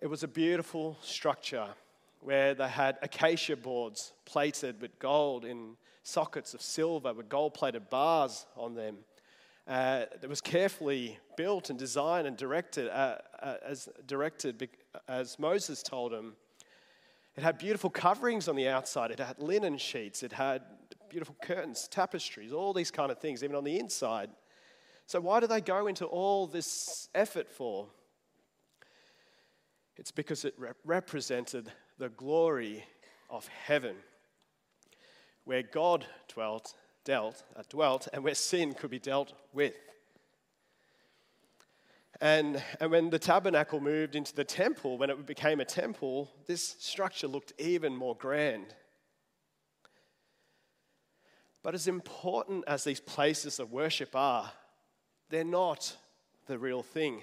It 0.00 0.06
was 0.06 0.22
a 0.22 0.28
beautiful 0.28 0.96
structure 1.02 1.66
where 2.20 2.54
they 2.54 2.68
had 2.68 2.98
acacia 3.02 3.56
boards 3.56 4.12
plated 4.24 4.80
with 4.80 4.98
gold 4.98 5.44
in 5.44 5.76
sockets 6.02 6.54
of 6.54 6.62
silver 6.62 7.12
with 7.12 7.28
gold 7.28 7.54
plated 7.54 7.90
bars 7.90 8.46
on 8.56 8.74
them 8.74 8.96
uh, 9.66 10.06
that 10.20 10.28
was 10.28 10.40
carefully 10.40 11.18
built 11.36 11.68
and 11.68 11.78
designed 11.78 12.26
and 12.26 12.36
directed 12.36 12.88
uh, 12.88 13.18
uh, 13.42 13.56
as 13.64 13.88
directed 14.06 14.68
as 15.06 15.38
Moses 15.38 15.82
told 15.82 16.12
him. 16.12 16.34
It 17.38 17.42
had 17.42 17.56
beautiful 17.56 17.88
coverings 17.88 18.48
on 18.48 18.56
the 18.56 18.66
outside. 18.66 19.12
It 19.12 19.20
had 19.20 19.38
linen 19.38 19.78
sheets. 19.78 20.24
It 20.24 20.32
had 20.32 20.62
beautiful 21.08 21.36
curtains, 21.40 21.86
tapestries, 21.86 22.52
all 22.52 22.72
these 22.72 22.90
kind 22.90 23.12
of 23.12 23.20
things, 23.20 23.44
even 23.44 23.54
on 23.54 23.62
the 23.62 23.78
inside. 23.78 24.30
So 25.06 25.20
why 25.20 25.38
do 25.38 25.46
they 25.46 25.60
go 25.60 25.86
into 25.86 26.04
all 26.04 26.48
this 26.48 27.08
effort 27.14 27.48
for? 27.48 27.86
It's 29.96 30.10
because 30.10 30.44
it 30.44 30.54
rep- 30.58 30.78
represented 30.84 31.70
the 31.96 32.08
glory 32.08 32.84
of 33.30 33.46
heaven, 33.46 33.94
where 35.44 35.62
God 35.62 36.06
dwelt 36.26 36.74
dealt, 37.04 37.44
uh, 37.54 37.62
dwelt 37.68 38.08
and 38.12 38.24
where 38.24 38.34
sin 38.34 38.74
could 38.74 38.90
be 38.90 38.98
dealt 38.98 39.32
with. 39.52 39.74
And, 42.20 42.60
and 42.80 42.90
when 42.90 43.10
the 43.10 43.18
tabernacle 43.18 43.80
moved 43.80 44.16
into 44.16 44.34
the 44.34 44.44
temple, 44.44 44.98
when 44.98 45.08
it 45.08 45.24
became 45.24 45.60
a 45.60 45.64
temple, 45.64 46.28
this 46.46 46.76
structure 46.80 47.28
looked 47.28 47.52
even 47.58 47.94
more 47.94 48.16
grand. 48.16 48.74
But 51.62 51.74
as 51.74 51.86
important 51.86 52.64
as 52.66 52.82
these 52.82 53.00
places 53.00 53.60
of 53.60 53.70
worship 53.70 54.16
are, 54.16 54.50
they're 55.28 55.44
not 55.44 55.96
the 56.46 56.58
real 56.58 56.82
thing. 56.82 57.22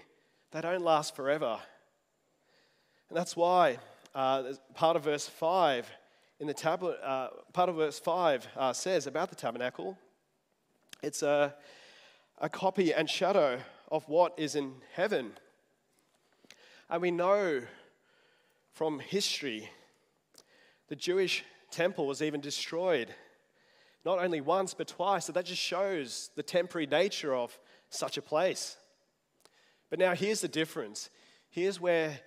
They 0.52 0.62
don't 0.62 0.84
last 0.84 1.16
forever. 1.16 1.60
And 3.10 3.18
that's 3.18 3.36
why 3.36 3.80
uh, 4.14 4.54
part 4.74 4.96
of 4.96 5.04
verse 5.04 5.28
5 5.28 5.90
in 6.40 6.48
the 6.48 6.54
tablet, 6.54 6.98
uh, 7.04 7.30
part 7.52 7.70
of 7.70 7.76
verse 7.76 8.00
5 8.00 8.48
uh, 8.56 8.74
says 8.74 9.08
about 9.08 9.30
the 9.30 9.36
tabernacle, 9.36 9.98
it's 11.02 11.22
a, 11.22 11.54
a 12.40 12.48
copy 12.48 12.94
and 12.94 13.10
shadow 13.10 13.60
of 13.96 14.10
what 14.10 14.34
is 14.38 14.56
in 14.56 14.74
heaven. 14.94 15.32
And 16.90 17.02
we 17.02 17.12
know 17.12 17.62
from 18.74 19.00
history 19.00 19.70
the 20.90 20.98
Jewish 20.98 21.46
temple 21.72 22.06
was 22.06 22.22
even 22.22 22.42
destroyed, 22.42 23.14
not 24.04 24.20
only 24.20 24.42
once 24.42 24.74
but 24.74 24.90
twice. 24.90 25.26
So 25.26 25.32
that 25.32 25.46
just 25.46 25.62
shows 25.62 26.30
the 26.36 26.44
temporary 26.44 26.88
nature 26.88 27.34
of 27.34 27.58
such 27.90 28.18
a 28.18 28.22
place. 28.22 28.76
But 29.90 30.00
now 30.00 30.14
here's 30.14 30.42
the 30.42 30.50
difference. 30.50 31.10
Here's 31.50 31.80
where 31.80 32.20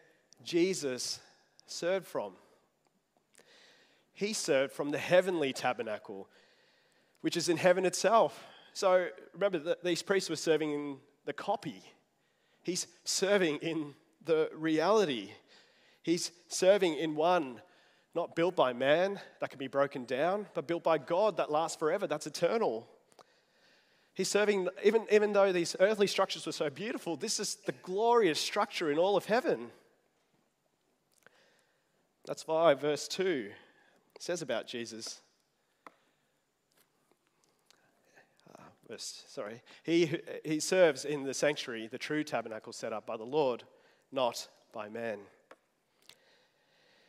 Jesus 0.42 1.20
served 1.66 2.06
from 2.06 2.32
he 4.14 4.32
served 4.32 4.72
from 4.72 4.90
the 4.90 4.98
heavenly 4.98 5.52
tabernacle, 5.52 6.28
which 7.20 7.36
is 7.36 7.48
in 7.48 7.56
heaven 7.56 7.84
itself. 7.84 8.44
So 8.72 9.08
remember, 9.32 9.76
these 9.84 10.02
priests 10.02 10.28
were 10.28 10.34
serving 10.34 10.72
in 10.72 10.96
the 11.28 11.32
copy. 11.34 11.82
He's 12.62 12.86
serving 13.04 13.58
in 13.58 13.94
the 14.24 14.48
reality. 14.54 15.30
He's 16.02 16.32
serving 16.48 16.96
in 16.96 17.14
one 17.14 17.60
not 18.14 18.34
built 18.34 18.56
by 18.56 18.72
man 18.72 19.20
that 19.40 19.50
can 19.50 19.58
be 19.58 19.68
broken 19.68 20.06
down, 20.06 20.46
but 20.54 20.66
built 20.66 20.82
by 20.82 20.96
God 20.96 21.36
that 21.36 21.50
lasts 21.50 21.76
forever, 21.76 22.06
that's 22.06 22.26
eternal. 22.26 22.88
He's 24.14 24.28
serving, 24.28 24.68
even, 24.82 25.06
even 25.12 25.34
though 25.34 25.52
these 25.52 25.76
earthly 25.78 26.06
structures 26.06 26.46
were 26.46 26.52
so 26.52 26.70
beautiful, 26.70 27.14
this 27.14 27.38
is 27.38 27.56
the 27.66 27.72
glorious 27.82 28.40
structure 28.40 28.90
in 28.90 28.98
all 28.98 29.16
of 29.16 29.26
heaven. 29.26 29.70
That's 32.24 32.46
why 32.46 32.72
verse 32.72 33.06
2 33.06 33.50
says 34.18 34.40
about 34.40 34.66
Jesus. 34.66 35.20
Uh, 38.50 38.62
verse, 38.77 38.77
sorry. 38.96 39.62
He, 39.82 40.18
he 40.44 40.60
serves 40.60 41.04
in 41.04 41.24
the 41.24 41.34
sanctuary, 41.34 41.88
the 41.88 41.98
true 41.98 42.24
tabernacle 42.24 42.72
set 42.72 42.92
up 42.92 43.06
by 43.06 43.16
the 43.16 43.24
Lord, 43.24 43.64
not 44.10 44.48
by 44.72 44.88
man. 44.88 45.18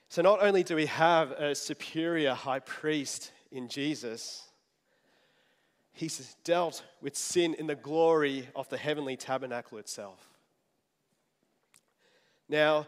So, 0.09 0.21
not 0.21 0.41
only 0.41 0.63
do 0.63 0.75
we 0.75 0.87
have 0.87 1.31
a 1.31 1.53
superior 1.53 2.33
high 2.33 2.59
priest 2.59 3.31
in 3.51 3.67
Jesus, 3.67 4.47
he's 5.93 6.35
dealt 6.43 6.83
with 7.01 7.15
sin 7.15 7.53
in 7.53 7.67
the 7.67 7.75
glory 7.75 8.47
of 8.55 8.67
the 8.69 8.77
heavenly 8.77 9.15
tabernacle 9.15 9.77
itself. 9.77 10.27
Now, 12.49 12.87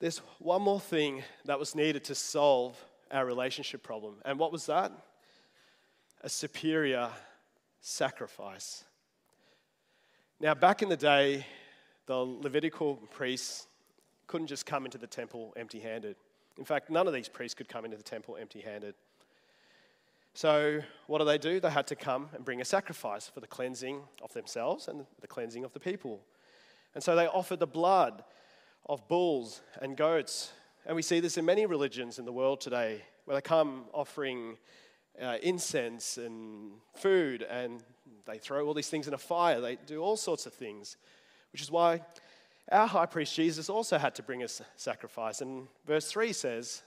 there's 0.00 0.18
one 0.38 0.62
more 0.62 0.80
thing 0.80 1.22
that 1.44 1.58
was 1.58 1.74
needed 1.74 2.04
to 2.04 2.14
solve 2.14 2.82
our 3.10 3.24
relationship 3.24 3.82
problem. 3.82 4.16
And 4.24 4.38
what 4.38 4.52
was 4.52 4.66
that? 4.66 4.92
A 6.22 6.28
superior 6.28 7.10
sacrifice. 7.86 8.84
Now, 10.40 10.54
back 10.54 10.82
in 10.82 10.88
the 10.88 10.96
day, 10.96 11.46
the 12.06 12.16
Levitical 12.16 12.96
priests 13.12 13.68
couldn't 14.26 14.48
just 14.48 14.66
come 14.66 14.86
into 14.86 14.98
the 14.98 15.06
temple 15.06 15.54
empty 15.56 15.78
handed. 15.78 16.16
In 16.58 16.64
fact, 16.64 16.90
none 16.90 17.06
of 17.06 17.12
these 17.12 17.28
priests 17.28 17.54
could 17.54 17.68
come 17.68 17.84
into 17.84 17.96
the 17.96 18.02
temple 18.02 18.36
empty 18.40 18.60
handed. 18.60 18.96
So, 20.34 20.80
what 21.06 21.18
do 21.18 21.24
they 21.24 21.38
do? 21.38 21.60
They 21.60 21.70
had 21.70 21.86
to 21.86 21.94
come 21.94 22.28
and 22.34 22.44
bring 22.44 22.60
a 22.60 22.64
sacrifice 22.64 23.28
for 23.28 23.38
the 23.38 23.46
cleansing 23.46 24.00
of 24.20 24.32
themselves 24.32 24.88
and 24.88 25.06
the 25.20 25.28
cleansing 25.28 25.62
of 25.62 25.72
the 25.72 25.80
people. 25.80 26.20
And 26.96 27.04
so 27.04 27.14
they 27.14 27.28
offered 27.28 27.60
the 27.60 27.68
blood 27.68 28.24
of 28.86 29.06
bulls 29.06 29.60
and 29.80 29.96
goats. 29.96 30.50
And 30.86 30.96
we 30.96 31.02
see 31.02 31.20
this 31.20 31.38
in 31.38 31.44
many 31.44 31.66
religions 31.66 32.18
in 32.18 32.24
the 32.24 32.32
world 32.32 32.60
today, 32.60 33.02
where 33.26 33.36
they 33.36 33.42
come 33.42 33.84
offering 33.92 34.56
uh, 35.20 35.38
incense 35.42 36.18
and 36.18 36.72
food, 36.94 37.42
and 37.42 37.82
they 38.26 38.38
throw 38.38 38.66
all 38.66 38.74
these 38.74 38.88
things 38.88 39.08
in 39.08 39.14
a 39.14 39.18
fire. 39.18 39.60
They 39.60 39.76
do 39.76 40.02
all 40.02 40.16
sorts 40.16 40.46
of 40.46 40.52
things, 40.52 40.96
which 41.52 41.62
is 41.62 41.70
why 41.70 42.02
our 42.70 42.86
high 42.86 43.06
priest 43.06 43.34
Jesus 43.34 43.70
also 43.70 43.98
had 43.98 44.14
to 44.16 44.22
bring 44.22 44.42
a 44.42 44.48
sacrifice. 44.76 45.40
And 45.40 45.68
verse 45.86 46.10
3 46.10 46.32
says, 46.32 46.82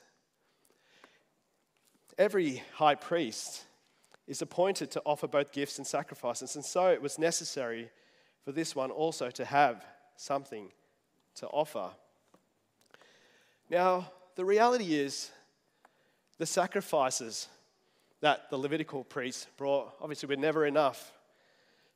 Every 2.18 2.64
high 2.74 2.96
priest 2.96 3.64
is 4.28 4.42
appointed 4.42 4.92
to 4.92 5.02
offer 5.06 5.28
both 5.28 5.52
gifts 5.52 5.78
and 5.78 5.88
sacrifices, 5.88 6.56
and 6.56 6.66
so 6.66 6.88
it 6.88 7.02
was 7.02 7.18
necessary 7.18 7.90
for 8.44 8.52
this 8.52 8.76
one 8.76 8.92
also 8.92 9.30
to 9.32 9.46
have 9.46 9.86
something 10.18 10.70
to 11.36 11.48
offer. 11.48 11.90
Now, 13.70 14.12
the 14.36 14.44
reality 14.46 14.96
is, 14.96 15.32
the 16.38 16.46
sacrifices 16.46 17.48
that 18.22 18.50
the 18.50 18.58
Levitical 18.58 19.04
priests 19.04 19.48
brought 19.58 19.94
obviously 20.02 20.28
were 20.28 20.36
never 20.36 20.66
enough 20.66 21.14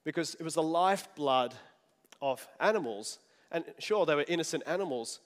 because 0.03 0.35
it 0.35 0.43
was 0.43 0.55
the 0.55 0.63
lifeblood 0.63 1.53
of 2.21 2.47
animals 2.59 3.19
and 3.53 3.63
sure, 3.77 4.05
they 4.07 4.15
were 4.15 4.25
innocent 4.27 4.63
animals, 4.65 5.19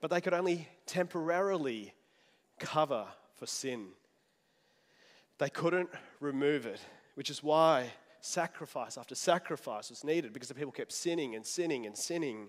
but 0.00 0.10
they 0.10 0.20
could 0.20 0.34
only 0.34 0.68
temporarily 0.84 1.94
cover 2.60 3.06
for 3.34 3.46
sin. 3.46 3.86
They 5.38 5.48
couldn't 5.48 5.88
remove 6.20 6.66
it, 6.66 6.80
which 7.14 7.30
is 7.30 7.42
why 7.42 7.90
sacrifice 8.20 8.98
after 8.98 9.14
sacrifice 9.14 9.88
was 9.88 10.04
needed 10.04 10.32
because 10.32 10.48
the 10.48 10.54
people 10.54 10.70
kept 10.70 10.92
sinning 10.92 11.34
and 11.34 11.44
sinning 11.44 11.86
and 11.86 11.96
sinning. 11.96 12.48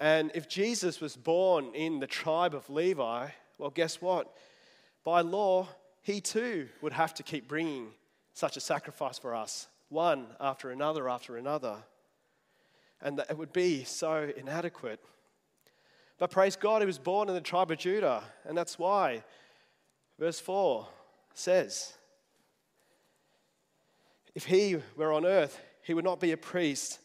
And 0.00 0.32
if 0.34 0.48
Jesus 0.48 1.00
was 1.00 1.16
born 1.16 1.72
in 1.74 2.00
the 2.00 2.08
tribe 2.08 2.54
of 2.54 2.68
Levi, 2.68 3.28
well, 3.56 3.70
guess 3.70 4.02
what? 4.02 4.36
By 5.04 5.20
law, 5.20 5.68
he 6.04 6.20
too 6.20 6.68
would 6.80 6.92
have 6.92 7.12
to 7.14 7.24
keep 7.24 7.48
bringing 7.48 7.88
such 8.32 8.56
a 8.56 8.60
sacrifice 8.60 9.18
for 9.18 9.34
us, 9.34 9.66
one 9.88 10.26
after 10.40 10.70
another 10.70 11.08
after 11.08 11.36
another 11.36 11.78
and 13.04 13.18
that 13.18 13.30
it 13.30 13.38
would 13.38 13.52
be 13.52 13.84
so 13.84 14.32
inadequate. 14.36 14.98
But 16.18 16.30
praise 16.30 16.56
God, 16.56 16.80
he 16.80 16.86
was 16.86 16.98
born 16.98 17.28
in 17.28 17.34
the 17.34 17.40
tribe 17.40 17.70
of 17.70 17.78
Judah, 17.78 18.24
and 18.44 18.56
that's 18.56 18.78
why 18.78 19.22
verse 20.18 20.40
4 20.40 20.88
says, 21.34 21.92
If 24.34 24.46
he 24.46 24.78
were 24.96 25.12
on 25.12 25.26
earth, 25.26 25.60
he 25.82 25.92
would 25.92 26.04
not 26.04 26.18
be 26.18 26.32
a 26.32 26.36
priest, 26.36 26.98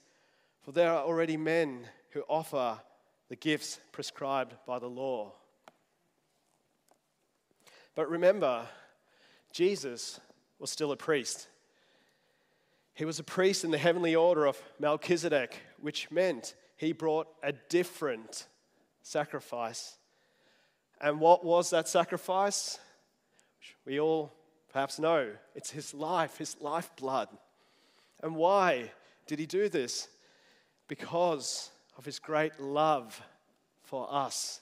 for 0.62 0.72
there 0.72 0.92
are 0.92 1.04
already 1.04 1.36
men 1.36 1.82
who 2.12 2.22
offer 2.30 2.80
the 3.28 3.36
gifts 3.36 3.80
prescribed 3.92 4.56
by 4.66 4.80
the 4.80 4.88
law. 4.88 5.34
But 7.94 8.10
remember, 8.10 8.66
Jesus 9.52 10.20
was 10.60 10.70
still 10.70 10.92
a 10.92 10.98
priest. 10.98 11.48
He 12.94 13.06
was 13.06 13.20
a 13.20 13.24
priest 13.24 13.64
in 13.64 13.72
the 13.72 13.78
heavenly 13.78 14.16
order 14.16 14.46
of 14.46 14.62
Melchizedek, 14.78 15.56
which 15.80 16.12
meant 16.12 16.54
he 16.76 16.92
brought 16.92 17.28
a 17.42 17.54
different 17.54 18.48
sacrifice. 19.04 19.98
And 21.02 21.20
what 21.20 21.46
was 21.46 21.70
that 21.70 21.88
sacrifice? 21.88 22.78
We 23.86 24.00
all 24.00 24.34
perhaps 24.72 25.00
know 25.00 25.32
it's 25.56 25.72
his 25.72 25.94
life, 25.94 26.38
his 26.38 26.58
lifeblood. 26.60 27.30
And 28.22 28.36
why 28.36 28.92
did 29.28 29.40
he 29.40 29.46
do 29.46 29.70
this? 29.70 30.10
Because 30.88 31.72
of 31.98 32.06
his 32.06 32.20
great 32.20 32.60
love 32.60 33.22
for 33.84 34.08
us. 34.12 34.62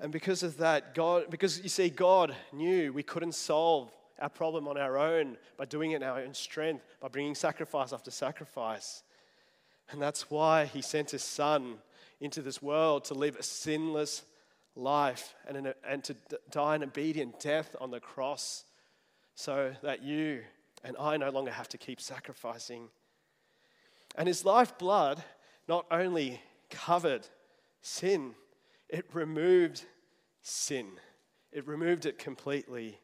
And 0.00 0.12
because 0.12 0.42
of 0.42 0.56
that, 0.58 0.94
God, 0.94 1.30
because 1.30 1.60
you 1.62 1.68
see, 1.68 1.88
God 1.88 2.34
knew 2.52 2.92
we 2.92 3.02
couldn't 3.02 3.34
solve 3.34 3.90
our 4.20 4.28
problem 4.28 4.68
on 4.68 4.78
our 4.78 4.96
own, 4.96 5.36
by 5.56 5.64
doing 5.64 5.90
it 5.90 5.96
in 5.96 6.02
our 6.02 6.20
own 6.20 6.34
strength, 6.34 6.84
by 7.00 7.08
bringing 7.08 7.34
sacrifice 7.34 7.92
after 7.92 8.10
sacrifice. 8.10 9.02
And 9.90 10.00
that's 10.00 10.30
why 10.30 10.66
he 10.66 10.82
sent 10.82 11.10
his 11.10 11.22
son 11.22 11.76
into 12.20 12.40
this 12.40 12.62
world 12.62 13.04
to 13.06 13.14
live 13.14 13.36
a 13.36 13.42
sinless 13.42 14.22
life 14.76 15.34
and, 15.46 15.74
and 15.86 16.04
to 16.04 16.16
die 16.50 16.76
an 16.76 16.84
obedient 16.84 17.40
death 17.40 17.74
on 17.80 17.90
the 17.90 18.00
cross 18.00 18.64
so 19.34 19.72
that 19.82 20.02
you 20.02 20.42
and 20.84 20.96
I 20.98 21.16
no 21.16 21.30
longer 21.30 21.50
have 21.50 21.68
to 21.70 21.78
keep 21.78 22.00
sacrificing. 22.00 22.88
And 24.16 24.28
his 24.28 24.44
lifeblood 24.44 25.22
not 25.66 25.86
only 25.90 26.40
covered 26.70 27.26
sin, 27.82 28.34
it 28.88 29.06
removed 29.12 29.84
sin. 30.42 30.86
It 31.52 31.66
removed 31.66 32.06
it 32.06 32.18
completely. 32.18 32.98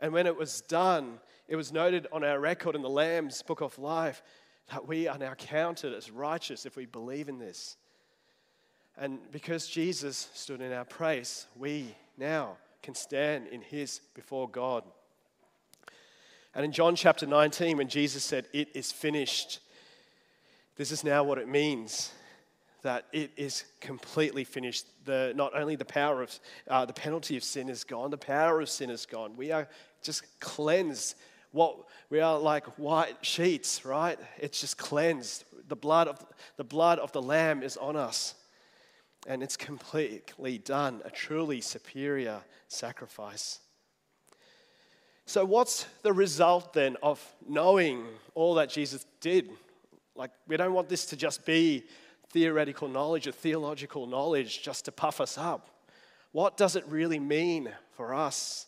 And 0.00 0.12
when 0.12 0.26
it 0.26 0.36
was 0.36 0.60
done, 0.62 1.18
it 1.48 1.56
was 1.56 1.72
noted 1.72 2.06
on 2.12 2.24
our 2.24 2.40
record 2.40 2.74
in 2.74 2.82
the 2.82 2.90
Lamb's 2.90 3.42
book 3.42 3.60
of 3.60 3.78
life 3.78 4.22
that 4.72 4.86
we 4.86 5.08
are 5.08 5.18
now 5.18 5.34
counted 5.34 5.94
as 5.94 6.10
righteous 6.10 6.66
if 6.66 6.76
we 6.76 6.86
believe 6.86 7.28
in 7.28 7.38
this. 7.38 7.76
And 8.96 9.18
because 9.32 9.66
Jesus 9.66 10.28
stood 10.34 10.60
in 10.60 10.72
our 10.72 10.84
place, 10.84 11.46
we 11.56 11.94
now 12.16 12.56
can 12.82 12.94
stand 12.94 13.48
in 13.48 13.60
his 13.60 14.00
before 14.14 14.48
God. 14.48 14.84
And 16.54 16.64
in 16.64 16.72
John 16.72 16.94
chapter 16.94 17.26
19, 17.26 17.78
when 17.78 17.88
Jesus 17.88 18.22
said, 18.22 18.46
It 18.52 18.68
is 18.74 18.92
finished, 18.92 19.58
this 20.76 20.92
is 20.92 21.02
now 21.02 21.24
what 21.24 21.38
it 21.38 21.48
means 21.48 22.12
that 22.84 23.06
it 23.12 23.32
is 23.36 23.64
completely 23.80 24.44
finished. 24.44 24.86
The, 25.04 25.32
not 25.34 25.52
only 25.56 25.74
the 25.74 25.84
power 25.84 26.22
of 26.22 26.38
uh, 26.68 26.84
the 26.84 26.92
penalty 26.92 27.36
of 27.36 27.42
sin 27.42 27.68
is 27.68 27.82
gone, 27.82 28.10
the 28.10 28.16
power 28.16 28.60
of 28.60 28.70
sin 28.70 28.90
is 28.90 29.04
gone. 29.04 29.36
We 29.36 29.50
are 29.50 29.68
just 30.02 30.22
cleansed. 30.38 31.16
What 31.50 31.76
we 32.10 32.20
are 32.20 32.38
like 32.38 32.66
white 32.78 33.16
sheets, 33.22 33.84
right? 33.84 34.18
It's 34.38 34.60
just 34.60 34.78
cleansed. 34.78 35.44
The 35.68 35.76
blood 35.76 36.08
of 36.08 36.24
the 36.56 36.64
blood 36.64 36.98
of 36.98 37.10
the 37.12 37.22
Lamb 37.22 37.62
is 37.62 37.76
on 37.76 37.96
us, 37.96 38.34
and 39.26 39.42
it's 39.42 39.56
completely 39.56 40.58
done. 40.58 41.00
A 41.04 41.10
truly 41.10 41.60
superior 41.60 42.40
sacrifice. 42.68 43.60
So, 45.26 45.44
what's 45.44 45.86
the 46.02 46.12
result 46.12 46.74
then 46.74 46.96
of 47.02 47.18
knowing 47.48 48.04
all 48.34 48.54
that 48.54 48.68
Jesus 48.68 49.06
did? 49.20 49.50
Like, 50.14 50.30
we 50.46 50.56
don't 50.56 50.74
want 50.74 50.88
this 50.88 51.06
to 51.06 51.16
just 51.16 51.46
be 51.46 51.84
theoretical 52.34 52.88
knowledge 52.88 53.28
or 53.28 53.32
theological 53.32 54.08
knowledge 54.08 54.60
just 54.60 54.86
to 54.86 54.92
puff 54.92 55.20
us 55.20 55.38
up. 55.38 55.70
What 56.32 56.56
does 56.56 56.74
it 56.74 56.84
really 56.88 57.20
mean 57.20 57.70
for 57.92 58.12
us? 58.12 58.66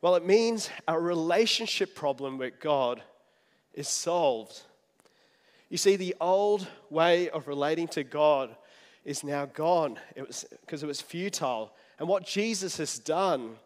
Well, 0.00 0.14
it 0.14 0.24
means 0.24 0.70
our 0.86 1.00
relationship 1.00 1.96
problem 1.96 2.38
with 2.38 2.60
God 2.60 3.02
is 3.74 3.88
solved. 3.88 4.62
You 5.68 5.78
see, 5.78 5.96
the 5.96 6.14
old 6.20 6.68
way 6.90 7.28
of 7.28 7.48
relating 7.48 7.88
to 7.88 8.04
God 8.04 8.54
is 9.04 9.24
now 9.24 9.46
gone. 9.46 9.98
It 10.14 10.24
was 10.24 10.46
because 10.60 10.84
it 10.84 10.86
was 10.86 11.00
futile. 11.00 11.72
And 11.98 12.08
what 12.08 12.24
Jesus 12.24 12.76
has 12.76 13.00
done 13.00 13.56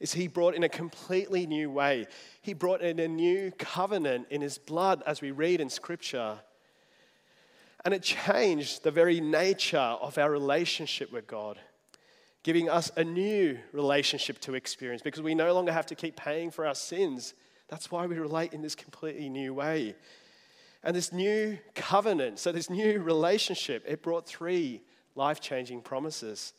is 0.00 0.12
he 0.12 0.28
brought 0.28 0.54
in 0.54 0.64
a 0.64 0.68
completely 0.68 1.46
new 1.46 1.70
way. 1.70 2.06
He 2.42 2.52
brought 2.52 2.82
in 2.82 2.98
a 3.00 3.08
new 3.08 3.52
covenant 3.52 4.26
in 4.28 4.42
his 4.42 4.58
blood, 4.58 5.02
as 5.06 5.22
we 5.22 5.30
read 5.30 5.62
in 5.62 5.70
Scripture. 5.70 6.40
And 7.84 7.94
it 7.94 8.02
changed 8.02 8.82
the 8.82 8.90
very 8.90 9.20
nature 9.20 9.78
of 9.78 10.18
our 10.18 10.30
relationship 10.30 11.12
with 11.12 11.26
God, 11.26 11.58
giving 12.42 12.68
us 12.68 12.90
a 12.96 13.04
new 13.04 13.58
relationship 13.72 14.38
to 14.40 14.54
experience 14.54 15.02
because 15.02 15.22
we 15.22 15.34
no 15.34 15.54
longer 15.54 15.72
have 15.72 15.86
to 15.86 15.94
keep 15.94 16.16
paying 16.16 16.50
for 16.50 16.66
our 16.66 16.74
sins. 16.74 17.34
That's 17.68 17.90
why 17.90 18.06
we 18.06 18.18
relate 18.18 18.52
in 18.52 18.62
this 18.62 18.74
completely 18.74 19.28
new 19.28 19.54
way. 19.54 19.94
And 20.82 20.96
this 20.96 21.12
new 21.12 21.58
covenant, 21.74 22.38
so 22.38 22.52
this 22.52 22.70
new 22.70 23.00
relationship, 23.00 23.84
it 23.86 24.02
brought 24.02 24.26
three 24.26 24.82
life 25.14 25.40
changing 25.40 25.82
promises. 25.82 26.52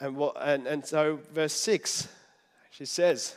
And, 0.00 0.16
what, 0.16 0.36
and, 0.40 0.66
and 0.66 0.84
so, 0.84 1.18
verse 1.32 1.52
6, 1.52 2.08
she 2.70 2.84
says, 2.84 3.36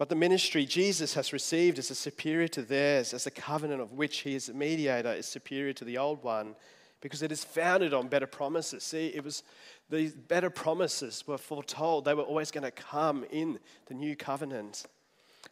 But 0.00 0.08
the 0.08 0.14
ministry 0.14 0.64
Jesus 0.64 1.12
has 1.12 1.30
received 1.30 1.78
is 1.78 1.88
superior 1.88 2.48
to 2.48 2.62
theirs, 2.62 3.12
as 3.12 3.24
the 3.24 3.30
covenant 3.30 3.82
of 3.82 3.92
which 3.92 4.20
he 4.20 4.34
is 4.34 4.48
a 4.48 4.54
mediator 4.54 5.12
is 5.12 5.26
superior 5.26 5.74
to 5.74 5.84
the 5.84 5.98
old 5.98 6.22
one, 6.22 6.56
because 7.02 7.20
it 7.20 7.30
is 7.30 7.44
founded 7.44 7.92
on 7.92 8.08
better 8.08 8.26
promises. 8.26 8.82
See, 8.82 9.08
it 9.08 9.22
was 9.22 9.42
these 9.90 10.14
better 10.14 10.48
promises 10.48 11.26
were 11.26 11.36
foretold. 11.36 12.06
They 12.06 12.14
were 12.14 12.22
always 12.22 12.50
going 12.50 12.64
to 12.64 12.70
come 12.70 13.26
in 13.30 13.58
the 13.88 13.94
new 13.94 14.16
covenant. 14.16 14.86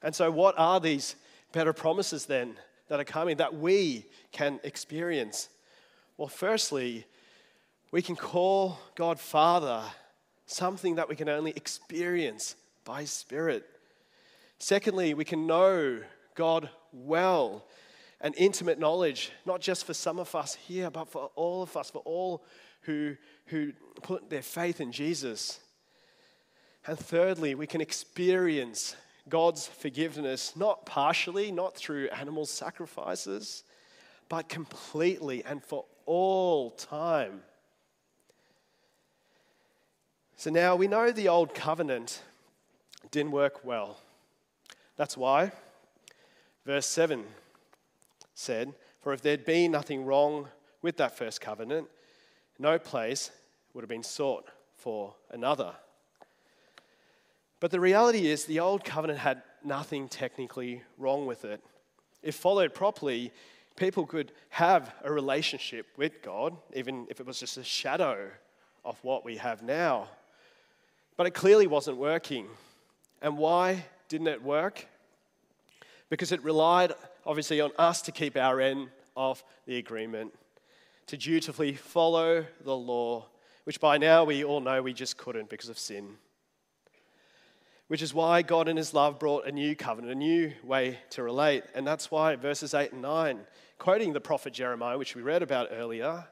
And 0.02 0.14
so, 0.14 0.30
what 0.30 0.54
are 0.56 0.80
these 0.80 1.16
better 1.52 1.74
promises 1.74 2.24
then 2.24 2.54
that 2.88 2.98
are 2.98 3.04
coming 3.04 3.37
that 3.37 3.54
we 3.54 4.06
can 4.32 4.61
experience? 4.64 5.50
Well, 6.16 6.28
firstly, 6.28 7.04
we 7.90 8.00
can 8.00 8.16
call 8.16 8.78
God 8.94 9.20
Father 9.20 9.82
something 10.46 10.94
that 10.94 11.11
we 11.11 11.16
can 11.16 11.28
only 11.28 11.50
experience 11.50 12.56
by 12.87 13.04
Spirit. 13.04 13.66
Secondly, 14.59 15.14
we 15.14 15.25
can 15.25 15.47
know 15.47 16.01
God 16.35 16.68
well 16.92 17.64
and 18.21 18.35
intimate 18.37 18.79
knowledge, 18.79 19.31
not 19.47 19.61
just 19.61 19.85
for 19.85 19.94
some 19.94 20.18
of 20.18 20.35
us 20.35 20.55
here, 20.55 20.90
but 20.90 21.09
for 21.09 21.31
all 21.37 21.62
of 21.62 21.77
us, 21.77 21.90
for 21.90 22.03
all 22.05 22.44
who, 22.83 23.16
who 23.47 23.73
put 24.03 24.29
their 24.31 24.42
faith 24.42 24.81
in 24.81 24.90
Jesus. 24.90 25.61
And 26.87 26.99
thirdly, 26.99 27.55
we 27.55 27.66
can 27.66 27.81
experience 27.81 28.97
God's 29.29 29.66
forgiveness, 29.66 30.57
not 30.57 30.87
partially, 30.87 31.53
not 31.53 31.77
through 31.77 32.09
animal 32.09 32.47
sacrifices, 32.47 33.62
but 34.29 34.49
completely 34.49 35.44
and 35.44 35.62
for 35.62 35.85
all 36.07 36.71
time. 36.71 37.42
So 40.37 40.51
now 40.51 40.77
we 40.77 40.88
know 40.88 41.11
the 41.11 41.29
old 41.29 41.55
covenant 41.55 42.23
didn't 43.11 43.33
work 43.33 43.64
well. 43.64 43.99
That's 44.98 45.16
why 45.16 45.52
verse 46.66 46.87
7 46.87 47.24
said, 48.34 48.74
For 49.00 49.14
if 49.14 49.22
there'd 49.22 49.46
been 49.46 49.70
nothing 49.70 50.04
wrong 50.04 50.48
with 50.82 50.98
that 50.98 51.16
first 51.16 51.40
covenant, 51.40 51.87
no 52.58 52.78
place 52.78 53.30
would 53.72 53.82
have 53.82 53.88
been 53.88 54.02
sought 54.02 54.46
for 54.74 55.14
another. 55.30 55.72
But 57.61 57.70
the 57.70 57.80
reality 57.80 58.26
is, 58.26 58.44
the 58.44 58.61
old 58.61 58.84
covenant 58.84 59.20
had 59.20 59.42
nothing 59.64 60.08
technically 60.08 60.82
wrong 60.96 61.26
with 61.26 61.44
it. 61.44 61.62
If 62.22 62.34
followed 62.34 62.74
properly, 62.74 63.32
people 63.76 64.04
could 64.04 64.32
have 64.50 64.92
a 65.04 65.12
relationship 65.12 65.87
with 65.96 66.22
God, 66.22 66.56
even 66.74 67.06
if 67.08 67.20
it 67.20 67.26
was 67.26 67.38
just 67.38 67.56
a 67.56 67.64
shadow 67.64 68.30
of 68.84 68.98
what 69.04 69.24
we 69.24 69.37
have 69.37 69.62
now. 69.62 70.08
But 71.16 71.28
it 71.28 71.34
clearly 71.34 71.68
wasn't 71.68 71.98
working. 71.98 72.46
And 73.22 73.38
why 73.38 73.84
didn't 74.09 74.29
it 74.29 74.42
work? 74.42 74.87
Because 76.11 76.33
it 76.33 76.42
relied, 76.42 76.92
obviously, 77.27 77.61
on 77.61 77.71
us 77.79 78.03
to 78.03 78.12
keep 78.12 78.37
our 78.37 78.61
end 78.61 78.88
of 79.16 79.42
the 79.66 79.77
agreement, 79.77 80.33
to 81.07 81.16
dutifully 81.16 81.75
follow 81.75 82.44
the 82.64 82.77
law, 82.77 83.27
which 83.64 83.81
by 83.81 83.99
now 83.99 84.25
we 84.25 84.44
all 84.44 84.61
know 84.61 84.83
we 84.83 84.94
just 84.94 85.18
couldn't 85.18 85.51
because 85.51 85.68
of 85.68 85.79
sin. 85.79 86.16
Which 87.88 88.03
is 88.03 88.14
why 88.14 88.42
God 88.42 88.68
in 88.68 88.77
His 88.77 88.94
love 88.94 89.18
brought 89.18 89.47
a 89.47 89.53
new 89.53 89.75
covenant, 89.75 90.12
a 90.12 90.16
new 90.16 90.53
way 90.62 90.99
to 91.11 91.23
relate. 91.23 91.64
And 91.75 91.87
that's 91.87 92.11
why 92.11 92.37
verses 92.37 92.75
8 92.75 92.92
and 92.92 93.03
9, 93.03 93.40
quoting 93.79 94.12
the 94.12 94.21
prophet 94.21 94.53
Jeremiah, 94.53 94.99
which 94.99 95.14
we 95.14 95.23
read 95.23 95.42
about 95.42 95.68
earlier, 95.71 96.27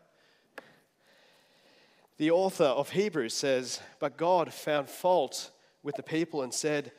the 2.18 2.30
author 2.30 2.64
of 2.64 2.90
Hebrews 2.90 3.34
says, 3.34 3.80
But 4.00 4.16
God 4.16 4.52
found 4.52 4.88
fault 4.88 5.50
with 5.82 5.96
the 5.96 6.02
people 6.02 6.42
and 6.42 6.52
said, 6.52 6.92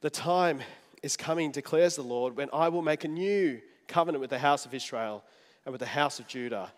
the 0.00 0.10
time 0.10 0.60
is 1.02 1.16
coming, 1.16 1.50
declares 1.50 1.96
the 1.96 2.02
Lord, 2.02 2.36
when 2.36 2.48
I 2.52 2.68
will 2.68 2.82
make 2.82 3.04
a 3.04 3.08
new 3.08 3.60
covenant 3.86 4.20
with 4.20 4.30
the 4.30 4.38
house 4.38 4.66
of 4.66 4.74
Israel 4.74 5.24
and 5.64 5.72
with 5.72 5.80
the 5.80 5.86
house 5.86 6.20
of 6.20 6.28
Judah. 6.28 6.72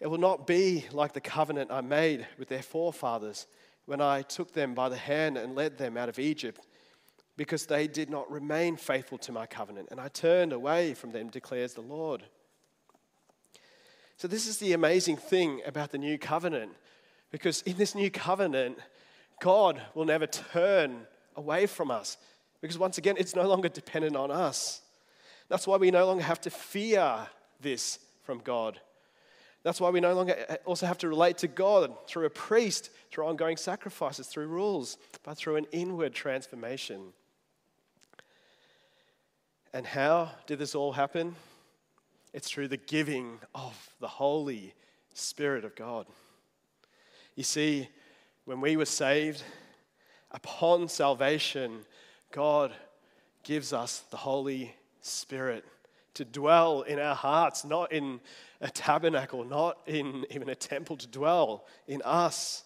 It 0.00 0.06
will 0.06 0.18
not 0.18 0.46
be 0.46 0.84
like 0.92 1.12
the 1.12 1.20
covenant 1.20 1.70
I 1.70 1.80
made 1.80 2.26
with 2.38 2.48
their 2.48 2.62
forefathers 2.62 3.46
when 3.86 4.00
I 4.00 4.22
took 4.22 4.52
them 4.52 4.74
by 4.74 4.88
the 4.88 4.96
hand 4.96 5.36
and 5.36 5.54
led 5.54 5.78
them 5.78 5.96
out 5.96 6.08
of 6.08 6.18
Egypt, 6.18 6.66
because 7.36 7.66
they 7.66 7.86
did 7.86 8.08
not 8.08 8.30
remain 8.30 8.76
faithful 8.76 9.18
to 9.18 9.32
my 9.32 9.46
covenant, 9.46 9.88
and 9.90 10.00
I 10.00 10.08
turned 10.08 10.52
away 10.52 10.94
from 10.94 11.10
them, 11.10 11.28
declares 11.28 11.74
the 11.74 11.82
Lord. 11.82 12.22
So, 14.16 14.28
this 14.28 14.46
is 14.46 14.58
the 14.58 14.72
amazing 14.72 15.16
thing 15.16 15.60
about 15.66 15.90
the 15.90 15.98
new 15.98 16.16
covenant, 16.18 16.72
because 17.30 17.62
in 17.62 17.76
this 17.76 17.94
new 17.94 18.10
covenant, 18.10 18.78
God 19.40 19.82
will 19.94 20.04
never 20.04 20.26
turn 20.26 21.06
away 21.36 21.66
from 21.66 21.90
us. 21.90 22.16
Because 22.64 22.78
once 22.78 22.96
again, 22.96 23.16
it's 23.18 23.36
no 23.36 23.46
longer 23.46 23.68
dependent 23.68 24.16
on 24.16 24.30
us. 24.30 24.80
That's 25.50 25.66
why 25.66 25.76
we 25.76 25.90
no 25.90 26.06
longer 26.06 26.22
have 26.22 26.40
to 26.40 26.50
fear 26.50 27.26
this 27.60 27.98
from 28.22 28.38
God. 28.38 28.80
That's 29.64 29.82
why 29.82 29.90
we 29.90 30.00
no 30.00 30.14
longer 30.14 30.34
also 30.64 30.86
have 30.86 30.96
to 31.00 31.08
relate 31.10 31.36
to 31.38 31.46
God 31.46 31.92
through 32.06 32.24
a 32.24 32.30
priest, 32.30 32.88
through 33.10 33.26
ongoing 33.26 33.58
sacrifices, 33.58 34.28
through 34.28 34.46
rules, 34.46 34.96
but 35.24 35.36
through 35.36 35.56
an 35.56 35.66
inward 35.72 36.14
transformation. 36.14 37.12
And 39.74 39.84
how 39.84 40.30
did 40.46 40.58
this 40.58 40.74
all 40.74 40.92
happen? 40.92 41.36
It's 42.32 42.48
through 42.48 42.68
the 42.68 42.78
giving 42.78 43.40
of 43.54 43.90
the 44.00 44.08
Holy 44.08 44.72
Spirit 45.12 45.66
of 45.66 45.76
God. 45.76 46.06
You 47.36 47.44
see, 47.44 47.90
when 48.46 48.62
we 48.62 48.78
were 48.78 48.86
saved, 48.86 49.42
upon 50.30 50.88
salvation, 50.88 51.84
God 52.34 52.74
gives 53.44 53.72
us 53.72 54.00
the 54.10 54.16
Holy 54.16 54.74
Spirit 55.00 55.64
to 56.14 56.24
dwell 56.24 56.82
in 56.82 56.98
our 56.98 57.14
hearts, 57.14 57.64
not 57.64 57.92
in 57.92 58.18
a 58.60 58.68
tabernacle, 58.68 59.44
not 59.44 59.78
in 59.86 60.26
even 60.30 60.48
a 60.48 60.56
temple, 60.56 60.96
to 60.96 61.06
dwell 61.06 61.64
in 61.86 62.02
us. 62.04 62.64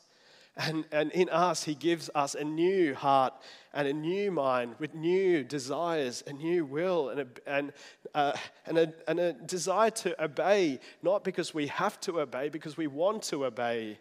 And, 0.57 0.87
and 0.91 1.13
in 1.13 1.29
us, 1.29 1.65
He 1.65 1.75
gives 1.75 2.09
us 2.15 2.35
a 2.35 2.45
new 2.45 2.95
heart 2.95 3.35
and 3.75 3.87
a 3.87 3.93
new 3.93 4.33
mind 4.33 4.77
with 4.79 4.95
new 4.95 5.45
desires, 5.45 6.25
a 6.27 6.33
new 6.33 6.65
will, 6.65 7.11
and 7.11 7.21
a, 7.21 7.27
and, 7.47 7.73
uh, 8.15 8.33
and, 8.65 8.79
a, 8.79 8.93
and 9.07 9.21
a 9.21 9.35
desire 9.35 9.91
to 9.91 10.25
obey, 10.25 10.81
not 11.03 11.25
because 11.25 11.53
we 11.53 11.67
have 11.67 12.01
to 12.01 12.21
obey, 12.21 12.49
because 12.49 12.79
we 12.79 12.87
want 12.87 13.23
to 13.25 13.45
obey, 13.45 13.99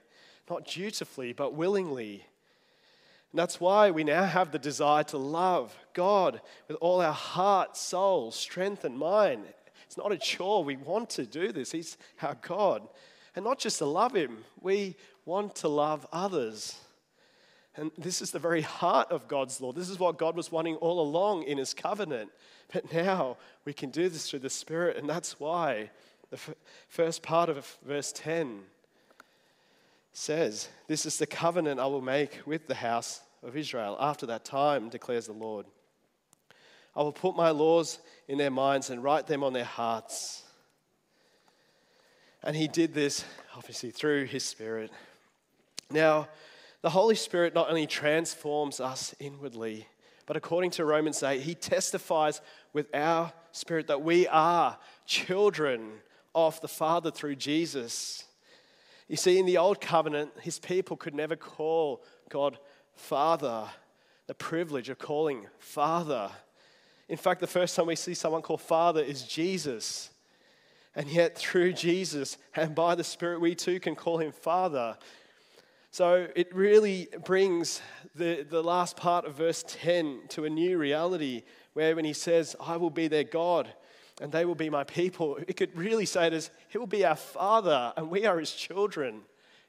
not 0.50 0.66
dutifully, 0.66 1.34
but 1.34 1.56
willingly. 1.56 2.24
And 3.32 3.40
that's 3.40 3.60
why 3.60 3.92
we 3.92 4.04
now 4.04 4.24
have 4.24 4.52
the 4.52 4.60
desire 4.60 5.04
to 5.06 5.18
love 5.18 5.78
God 5.94 6.42
with 6.68 6.78
all 6.80 7.02
our 7.02 7.14
heart, 7.14 7.76
soul, 7.76 8.32
strength, 8.32 8.86
and 8.86 8.98
mind. 8.98 9.44
It's 9.86 9.98
not 9.98 10.12
a 10.12 10.18
chore. 10.18 10.64
We 10.64 10.78
want 10.78 11.10
to 11.12 11.26
do 11.26 11.52
this. 11.52 11.72
He's 11.72 11.98
our 12.22 12.38
God. 12.42 12.88
And 13.36 13.44
not 13.44 13.60
just 13.60 13.80
to 13.80 13.86
love 13.86 14.16
Him, 14.16 14.46
we 14.62 14.96
want 15.26 15.56
to 15.58 15.68
love 15.68 16.08
others. 16.12 16.78
And 17.76 17.92
this 17.98 18.22
is 18.22 18.32
the 18.32 18.40
very 18.40 18.62
heart 18.62 19.12
of 19.12 19.28
God's 19.28 19.62
law. 19.62 19.72
This 19.72 19.90
is 19.90 20.00
what 20.00 20.18
God 20.18 20.36
was 20.36 20.52
wanting 20.52 20.76
all 20.78 21.00
along 21.00 21.44
in 21.44 21.58
His 21.58 21.74
covenant. 21.74 22.32
But 22.74 22.92
now 22.92 23.38
we 23.66 23.74
can 23.74 23.92
do 23.92 24.10
this 24.10 24.30
through 24.30 24.40
the 24.40 24.50
Spirit. 24.50 24.98
And 24.98 25.08
that's 25.08 25.40
why 25.40 25.92
the 26.32 26.38
f- 26.38 26.56
first 26.90 27.22
part 27.22 27.50
of 27.50 27.78
verse 27.86 28.12
10 28.14 28.62
says, 30.18 30.68
This 30.88 31.06
is 31.06 31.18
the 31.18 31.28
covenant 31.28 31.80
I 31.80 31.86
will 31.86 32.02
make 32.02 32.42
with 32.46 32.66
the 32.66 32.76
house 32.76 33.22
of 33.44 33.56
Israel 33.56 33.96
after 34.00 34.26
that 34.26 34.44
time, 34.44 34.90
declares 34.90 35.28
the 35.28 35.34
Lord. 35.34 35.68
I 36.96 37.04
will 37.04 37.14
put 37.14 37.36
my 37.36 37.52
laws 37.52 38.00
in 38.28 38.40
their 38.40 38.50
minds 38.50 38.90
and 38.90 39.04
write 39.04 39.28
them 39.28 39.44
on 39.44 39.54
their 39.54 39.64
hearts. 39.64 40.44
And 42.42 42.56
he 42.56 42.68
did 42.68 42.96
this, 42.96 43.24
obviously, 43.56 43.92
through 43.92 44.26
his 44.26 44.44
Spirit. 44.44 44.92
Now, 45.92 46.28
the 46.82 46.90
Holy 46.90 47.16
Spirit 47.16 47.54
not 47.54 47.70
only 47.70 47.86
transforms 47.86 48.80
us 48.80 49.14
inwardly, 49.20 49.88
but 50.26 50.36
according 50.36 50.72
to 50.72 50.86
Romans 50.86 51.22
8, 51.22 51.42
he 51.42 51.54
testifies 51.54 52.42
with 52.74 52.88
our 52.94 53.32
spirit 53.52 53.88
that 53.88 54.02
we 54.02 54.28
are 54.28 54.78
children 55.06 55.92
of 56.34 56.60
the 56.62 56.68
Father 56.68 57.12
through 57.12 57.36
Jesus. 57.36 58.27
You 59.08 59.16
see, 59.16 59.40
in 59.40 59.46
the 59.46 59.58
old 59.58 59.80
covenant, 59.80 60.32
his 60.42 60.60
people 60.60 60.98
could 60.98 61.16
never 61.16 61.36
call 61.36 62.04
God 62.30 62.58
Father, 62.94 63.70
the 64.28 64.34
privilege 64.34 64.90
of 64.90 65.00
calling 65.00 65.48
Father. 65.60 66.30
In 67.08 67.18
fact, 67.18 67.40
the 67.40 67.48
first 67.48 67.76
time 67.76 67.88
we 67.88 67.96
see 67.96 68.14
someone 68.14 68.42
called 68.42 68.62
Father 68.62 69.02
is 69.02 69.24
Jesus. 69.24 70.10
And 70.94 71.08
yet, 71.10 71.38
through 71.38 71.74
Jesus 71.74 72.38
and 72.56 72.76
by 72.76 72.96
the 72.96 73.04
Spirit, 73.04 73.40
we 73.40 73.56
too 73.56 73.80
can 73.80 73.96
call 73.96 74.18
him 74.18 74.32
Father. 74.32 74.98
So 75.92 76.28
it 76.36 76.54
really 76.54 77.08
brings 77.24 77.82
the, 78.14 78.44
the 78.44 78.62
last 78.62 78.98
part 78.98 79.26
of 79.26 79.36
verse 79.36 79.64
10 79.68 80.24
to 80.30 80.44
a 80.44 80.50
new 80.50 80.78
reality 80.78 81.44
where 81.74 81.96
when 81.96 82.04
he 82.04 82.14
says, 82.14 82.56
I 82.60 82.76
will 82.78 82.90
be 82.90 83.08
their 83.08 83.24
God 83.24 83.72
and 84.22 84.32
they 84.32 84.46
will 84.46 84.56
be 84.56 84.70
my 84.70 84.84
people, 84.84 85.38
it 85.48 85.58
could 85.58 85.76
really 85.76 86.06
say 86.06 86.28
it 86.28 86.34
as, 86.34 86.50
He 86.70 86.78
will 86.78 86.88
be 86.88 87.06
our 87.06 87.16
Father 87.16 87.94
and 87.96 88.10
we 88.10 88.26
are 88.26 88.40
His 88.40 88.52
children. 88.52 89.22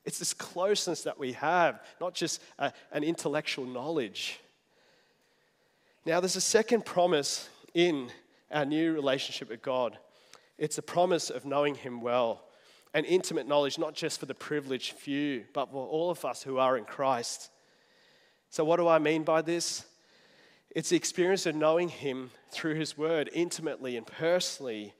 It's 0.04 0.18
this 0.18 0.32
closeness 0.32 1.02
that 1.02 1.18
we 1.18 1.32
have, 1.32 1.82
not 2.00 2.14
just 2.14 2.40
a, 2.58 2.72
an 2.92 3.04
intellectual 3.04 3.66
knowledge. 3.66 4.40
Now, 6.06 6.20
there's 6.20 6.36
a 6.36 6.40
second 6.40 6.86
promise 6.86 7.48
in 7.74 8.10
our 8.50 8.64
new 8.64 8.94
relationship 8.94 9.50
with 9.50 9.60
God. 9.60 9.98
It's 10.56 10.78
a 10.78 10.82
promise 10.82 11.28
of 11.28 11.44
knowing 11.44 11.74
Him 11.74 12.00
well 12.00 12.42
and 12.94 13.04
intimate 13.04 13.46
knowledge, 13.46 13.78
not 13.78 13.94
just 13.94 14.18
for 14.18 14.26
the 14.26 14.34
privileged 14.34 14.92
few, 14.92 15.44
but 15.52 15.70
for 15.70 15.86
all 15.86 16.10
of 16.10 16.24
us 16.24 16.42
who 16.42 16.56
are 16.58 16.78
in 16.78 16.84
Christ. 16.84 17.50
So, 18.48 18.64
what 18.64 18.76
do 18.76 18.88
I 18.88 18.98
mean 18.98 19.24
by 19.24 19.42
this? 19.42 19.84
It's 20.70 20.90
the 20.90 20.96
experience 20.96 21.46
of 21.46 21.54
knowing 21.54 21.88
Him 21.88 22.30
through 22.50 22.74
His 22.74 22.96
Word 22.96 23.30
intimately 23.32 23.96
and 23.96 24.06
personally, 24.06 24.94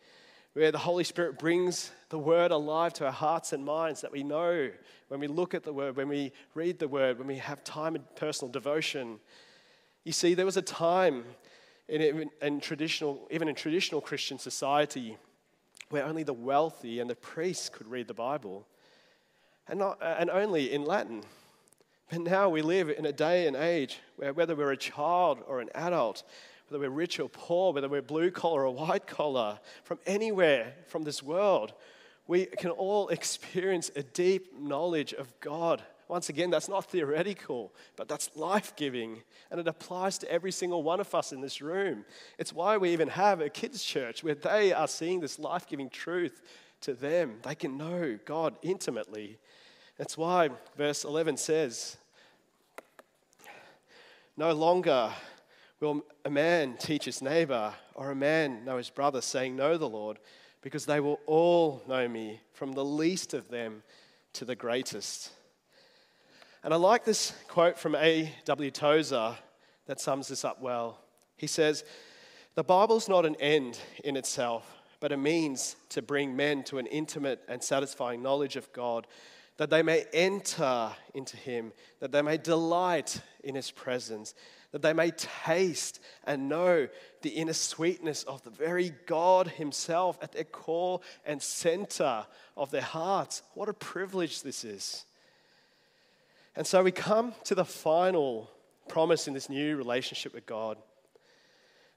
where 0.55 0.73
the 0.73 0.79
Holy 0.79 1.05
Spirit 1.05 1.39
brings 1.39 1.91
the 2.09 2.19
Word 2.19 2.51
alive 2.51 2.95
to 2.95 3.07
our 3.07 3.13
hearts 3.13 3.53
and 3.53 3.65
minds 3.65 4.01
that 4.01 4.11
we 4.11 4.23
know 4.23 4.71
when 5.09 5.21
we 5.21 5.27
look 5.27 5.55
at 5.55 5.65
the 5.65 5.73
Word, 5.73 5.97
when 5.97 6.09
we 6.09 6.33
read 6.55 6.79
the 6.79 6.89
Word, 6.89 7.19
when 7.19 7.27
we 7.29 7.37
have 7.37 7.63
time 7.65 7.95
in 7.95 8.03
personal 8.17 8.51
devotion. 8.51 9.21
You 10.05 10.13
see, 10.13 10.35
there 10.35 10.47
was 10.47 10.57
a 10.57 10.63
time 10.63 11.25
in, 11.87 12.31
in 12.41 12.61
traditional, 12.61 13.29
even 13.31 13.49
in 13.49 13.55
traditional 13.55 14.01
Christian 14.01 14.39
society, 14.39 15.19
where 15.91 16.05
only 16.05 16.23
the 16.23 16.33
wealthy 16.33 17.01
and 17.01 17.09
the 17.09 17.15
priests 17.15 17.69
could 17.69 17.89
read 17.89 18.09
the 18.09 18.15
Bible, 18.15 18.67
and, 19.69 19.79
not, 19.79 19.99
and 20.03 20.31
only 20.31 20.73
in 20.73 20.85
Latin. 20.85 21.23
But 22.11 22.21
now 22.21 22.49
we 22.49 22.63
live 22.63 22.89
in 22.89 23.05
a 23.07 23.13
day 23.13 23.47
and 23.47 23.57
age 23.57 23.99
where 24.17 24.33
whether 24.33 24.55
we're 24.55 24.73
a 24.73 24.77
child 24.77 25.41
or 25.47 25.61
an 25.61 25.69
adult, 25.75 26.23
whether 26.69 26.81
we're 26.81 26.95
rich 26.95 27.21
or 27.21 27.29
poor, 27.29 27.73
whether 27.73 27.89
we're 27.89 28.03
blue 28.03 28.31
collar 28.31 28.67
or 28.67 28.75
white 28.75 29.07
collar, 29.07 29.59
from 29.85 29.99
anywhere 30.07 30.75
from 30.87 31.05
this 31.05 31.23
world, 31.23 31.75
we 32.27 32.47
can 32.47 32.71
all 32.71 33.09
experience 33.09 33.91
a 33.97 34.03
deep 34.03 34.59
knowledge 34.59 35.13
of 35.13 35.39
God. 35.41 35.83
Once 36.09 36.31
again, 36.31 36.49
that's 36.49 36.69
not 36.69 36.87
theoretical, 36.87 37.75
but 37.97 38.09
that's 38.09 38.35
life 38.35 38.75
giving. 38.77 39.23
And 39.51 39.61
it 39.61 39.69
applies 39.69 40.17
to 40.19 40.31
every 40.31 40.53
single 40.53 40.83
one 40.83 41.01
of 41.01 41.15
us 41.15 41.33
in 41.33 41.43
this 41.43 41.61
room. 41.61 42.07
It's 42.39 42.53
why 42.53 42.79
we 42.79 42.91
even 42.91 43.09
have 43.09 43.43
a 43.43 43.51
kids' 43.51 43.85
church 43.85 44.25
where 44.25 44.35
they 44.35 44.73
are 44.73 44.89
seeing 44.89 45.21
this 45.21 45.39
life 45.39 45.67
giving 45.67 45.91
truth 45.91 46.41
to 46.83 46.95
them. 46.95 47.41
They 47.43 47.55
can 47.55 47.77
know 47.77 48.19
God 48.25 48.57
intimately 48.63 49.39
that's 49.99 50.17
why 50.17 50.49
verse 50.77 51.05
11 51.05 51.37
says, 51.37 51.97
No 54.37 54.53
longer 54.53 55.11
will 55.81 56.05
a 56.25 56.31
man 56.31 56.77
teach 56.79 57.05
his 57.05 57.21
neighbor 57.21 57.75
or 57.95 58.13
a 58.13 58.17
man 58.17 58.65
know 58.65 58.77
his 58.77 58.91
brother, 58.91 59.21
saying, 59.21 59.57
Know 59.57 59.77
the 59.77 59.89
Lord, 59.89 60.21
because 60.63 60.87
they 60.87 61.01
will 61.01 61.19
all 61.27 61.83
know 61.89 62.09
me, 62.09 62.41
from 62.53 62.73
the 62.73 62.85
least 62.85 63.35
of 63.35 63.49
them 63.49 63.83
to 64.35 64.45
the 64.45 64.55
greatest. 64.55 65.31
And 66.63 66.73
I 66.73 66.77
like 66.77 67.05
this 67.05 67.33
quote 67.49 67.77
from 67.77 67.97
A.W. 67.97 68.71
Tozer 68.71 69.37
that 69.87 70.01
sums 70.01 70.29
this 70.29 70.45
up 70.45 70.61
well. 70.61 71.01
He 71.37 71.49
says, 71.49 71.85
The 72.55 72.63
Bible's 72.63 73.09
not 73.09 73.27
an 73.27 73.37
end 73.41 73.81
in 74.05 74.17
itself, 74.17 74.77
but 75.01 75.11
a 75.11 75.17
means 75.17 75.75
to 75.89 76.03
bring 76.03 76.37
men 76.37 76.63
to 76.65 76.79
an 76.79 76.87
intimate 76.87 77.43
and 77.49 77.61
satisfying 77.61 78.23
knowledge 78.23 78.55
of 78.55 78.73
God 78.73 79.09
that 79.59 79.71
they 79.71 79.83
may 79.83 80.07
enter 80.13 80.91
into 81.15 81.37
him, 81.37 81.73
that 82.01 82.13
they 82.13 82.23
may 82.23 82.39
delight 82.39 83.21
in 83.45 83.55
his 83.55 83.71
presence, 83.71 84.35
that 84.73 84.83
they 84.83 84.93
may 84.93 85.11
taste 85.11 86.01
and 86.25 86.49
know 86.49 86.89
the 87.23 87.31
inner 87.31 87.53
sweetness 87.53 88.23
of 88.25 88.43
the 88.43 88.51
very 88.51 88.93
God 89.07 89.49
himself 89.49 90.19
at 90.23 90.33
their 90.33 90.45
core 90.45 91.01
and 91.27 91.43
center 91.43 92.25
of 92.57 92.71
their 92.71 92.83
hearts. 92.83 93.43
What 93.55 93.69
a 93.69 93.75
privilege 93.75 94.43
this 94.43 94.65
is. 94.65 95.05
And 96.55 96.67
so 96.67 96.83
we 96.83 96.93
come 96.93 97.35
to 97.45 97.55
the 97.55 97.65
final 97.65 98.51
promise 98.89 99.27
in 99.29 99.35
this 99.35 99.49
new 99.49 99.77
relationship 99.77 100.35
with 100.35 100.47
God. 100.47 100.79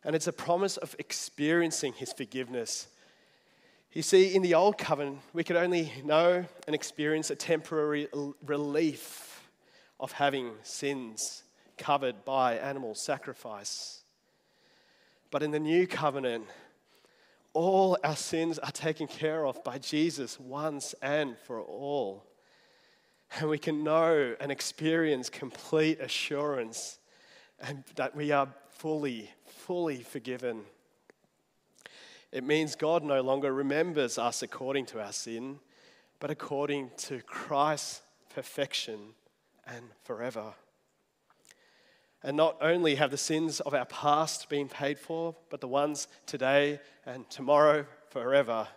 And 0.03 0.15
it's 0.15 0.27
a 0.27 0.33
promise 0.33 0.77
of 0.77 0.95
experiencing 0.97 1.93
his 1.93 2.11
forgiveness 2.11 2.87
you 3.93 4.01
see, 4.01 4.33
in 4.33 4.41
the 4.41 4.53
Old 4.53 4.77
Covenant, 4.77 5.19
we 5.33 5.43
could 5.43 5.57
only 5.57 5.91
know 6.05 6.45
and 6.65 6.75
experience 6.75 7.29
a 7.29 7.35
temporary 7.35 8.07
relief 8.45 9.49
of 9.99 10.13
having 10.13 10.53
sins 10.63 11.43
covered 11.77 12.23
by 12.23 12.57
animal 12.57 12.95
sacrifice. 12.95 14.03
But 15.29 15.43
in 15.43 15.51
the 15.51 15.59
New 15.59 15.87
Covenant, 15.87 16.45
all 17.53 17.97
our 18.03 18.15
sins 18.15 18.59
are 18.59 18.71
taken 18.71 19.07
care 19.07 19.45
of 19.45 19.61
by 19.63 19.77
Jesus 19.77 20.39
once 20.39 20.95
and 21.01 21.37
for 21.37 21.59
all. 21.61 22.23
And 23.39 23.49
we 23.49 23.57
can 23.57 23.83
know 23.83 24.35
and 24.39 24.51
experience 24.51 25.29
complete 25.29 25.99
assurance 25.99 26.99
and 27.59 27.83
that 27.95 28.15
we 28.15 28.31
are 28.31 28.47
fully, 28.69 29.29
fully 29.45 30.01
forgiven. 30.01 30.63
It 32.31 32.45
means 32.45 32.75
God 32.75 33.03
no 33.03 33.21
longer 33.21 33.53
remembers 33.53 34.17
us 34.17 34.41
according 34.41 34.85
to 34.87 35.01
our 35.01 35.11
sin, 35.11 35.59
but 36.19 36.31
according 36.31 36.91
to 36.97 37.21
Christ's 37.21 38.01
perfection 38.33 38.99
and 39.67 39.83
forever. 40.03 40.53
And 42.23 42.37
not 42.37 42.55
only 42.61 42.95
have 42.95 43.11
the 43.11 43.17
sins 43.17 43.59
of 43.59 43.73
our 43.73 43.85
past 43.85 44.47
been 44.47 44.69
paid 44.69 44.99
for, 44.99 45.35
but 45.49 45.59
the 45.59 45.67
ones 45.67 46.07
today 46.25 46.79
and 47.05 47.29
tomorrow 47.29 47.85
forever. 48.11 48.67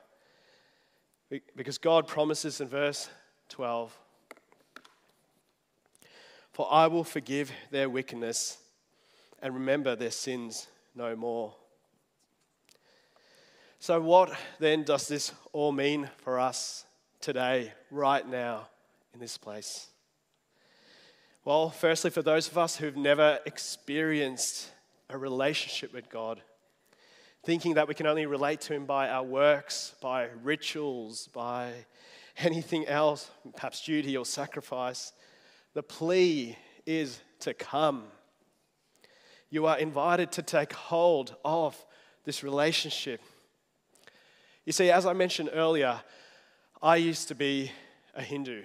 Because 1.55 1.79
God 1.79 2.07
promises 2.07 2.61
in 2.61 2.69
verse 2.69 3.09
12 3.51 3.97
For 6.53 6.67
I 6.71 6.87
will 6.87 7.05
forgive 7.05 7.53
their 7.71 7.91
wickedness 7.91 8.59
and 9.43 9.55
remember 9.55 9.95
their 9.95 10.11
sins 10.11 10.69
no 10.95 11.15
more. 11.15 11.55
So, 13.85 14.01
what 14.01 14.33
then 14.61 14.83
does 14.83 15.09
this 15.09 15.31
all 15.53 15.71
mean 15.71 16.09
for 16.17 16.41
us 16.41 16.87
today, 17.21 17.71
right 17.91 18.27
now, 18.27 18.69
in 19.13 19.21
this 19.21 19.37
place? 19.37 19.89
Well, 21.45 21.69
firstly, 21.69 22.09
for 22.09 22.23
those 22.23 22.49
of 22.49 22.57
us 22.57 22.79
who've 22.79 22.97
never 22.97 23.41
experienced 23.45 24.71
a 25.11 25.19
relationship 25.19 25.93
with 25.93 26.09
God, 26.09 26.41
thinking 27.45 27.75
that 27.75 27.87
we 27.87 27.93
can 27.93 28.07
only 28.07 28.25
relate 28.25 28.63
to 28.63 28.73
Him 28.73 28.87
by 28.87 29.11
our 29.11 29.23
works, 29.23 29.95
by 30.01 30.31
rituals, 30.43 31.29
by 31.35 31.75
anything 32.39 32.87
else, 32.87 33.31
perhaps 33.55 33.85
duty 33.85 34.17
or 34.17 34.25
sacrifice, 34.25 35.13
the 35.75 35.83
plea 35.83 36.57
is 36.87 37.21
to 37.41 37.53
come. 37.53 38.05
You 39.51 39.67
are 39.67 39.79
invited 39.79 40.33
to 40.33 40.43
take 40.43 40.73
hold 40.73 41.37
of 41.45 41.77
this 42.25 42.43
relationship 42.43 43.21
you 44.65 44.73
see, 44.73 44.91
as 44.91 45.05
I 45.05 45.13
mentioned 45.13 45.51
earlier, 45.53 46.01
I 46.83 46.97
used 46.97 47.29
to 47.29 47.35
be 47.35 47.71
a 48.15 48.23
Hindu. 48.23 48.63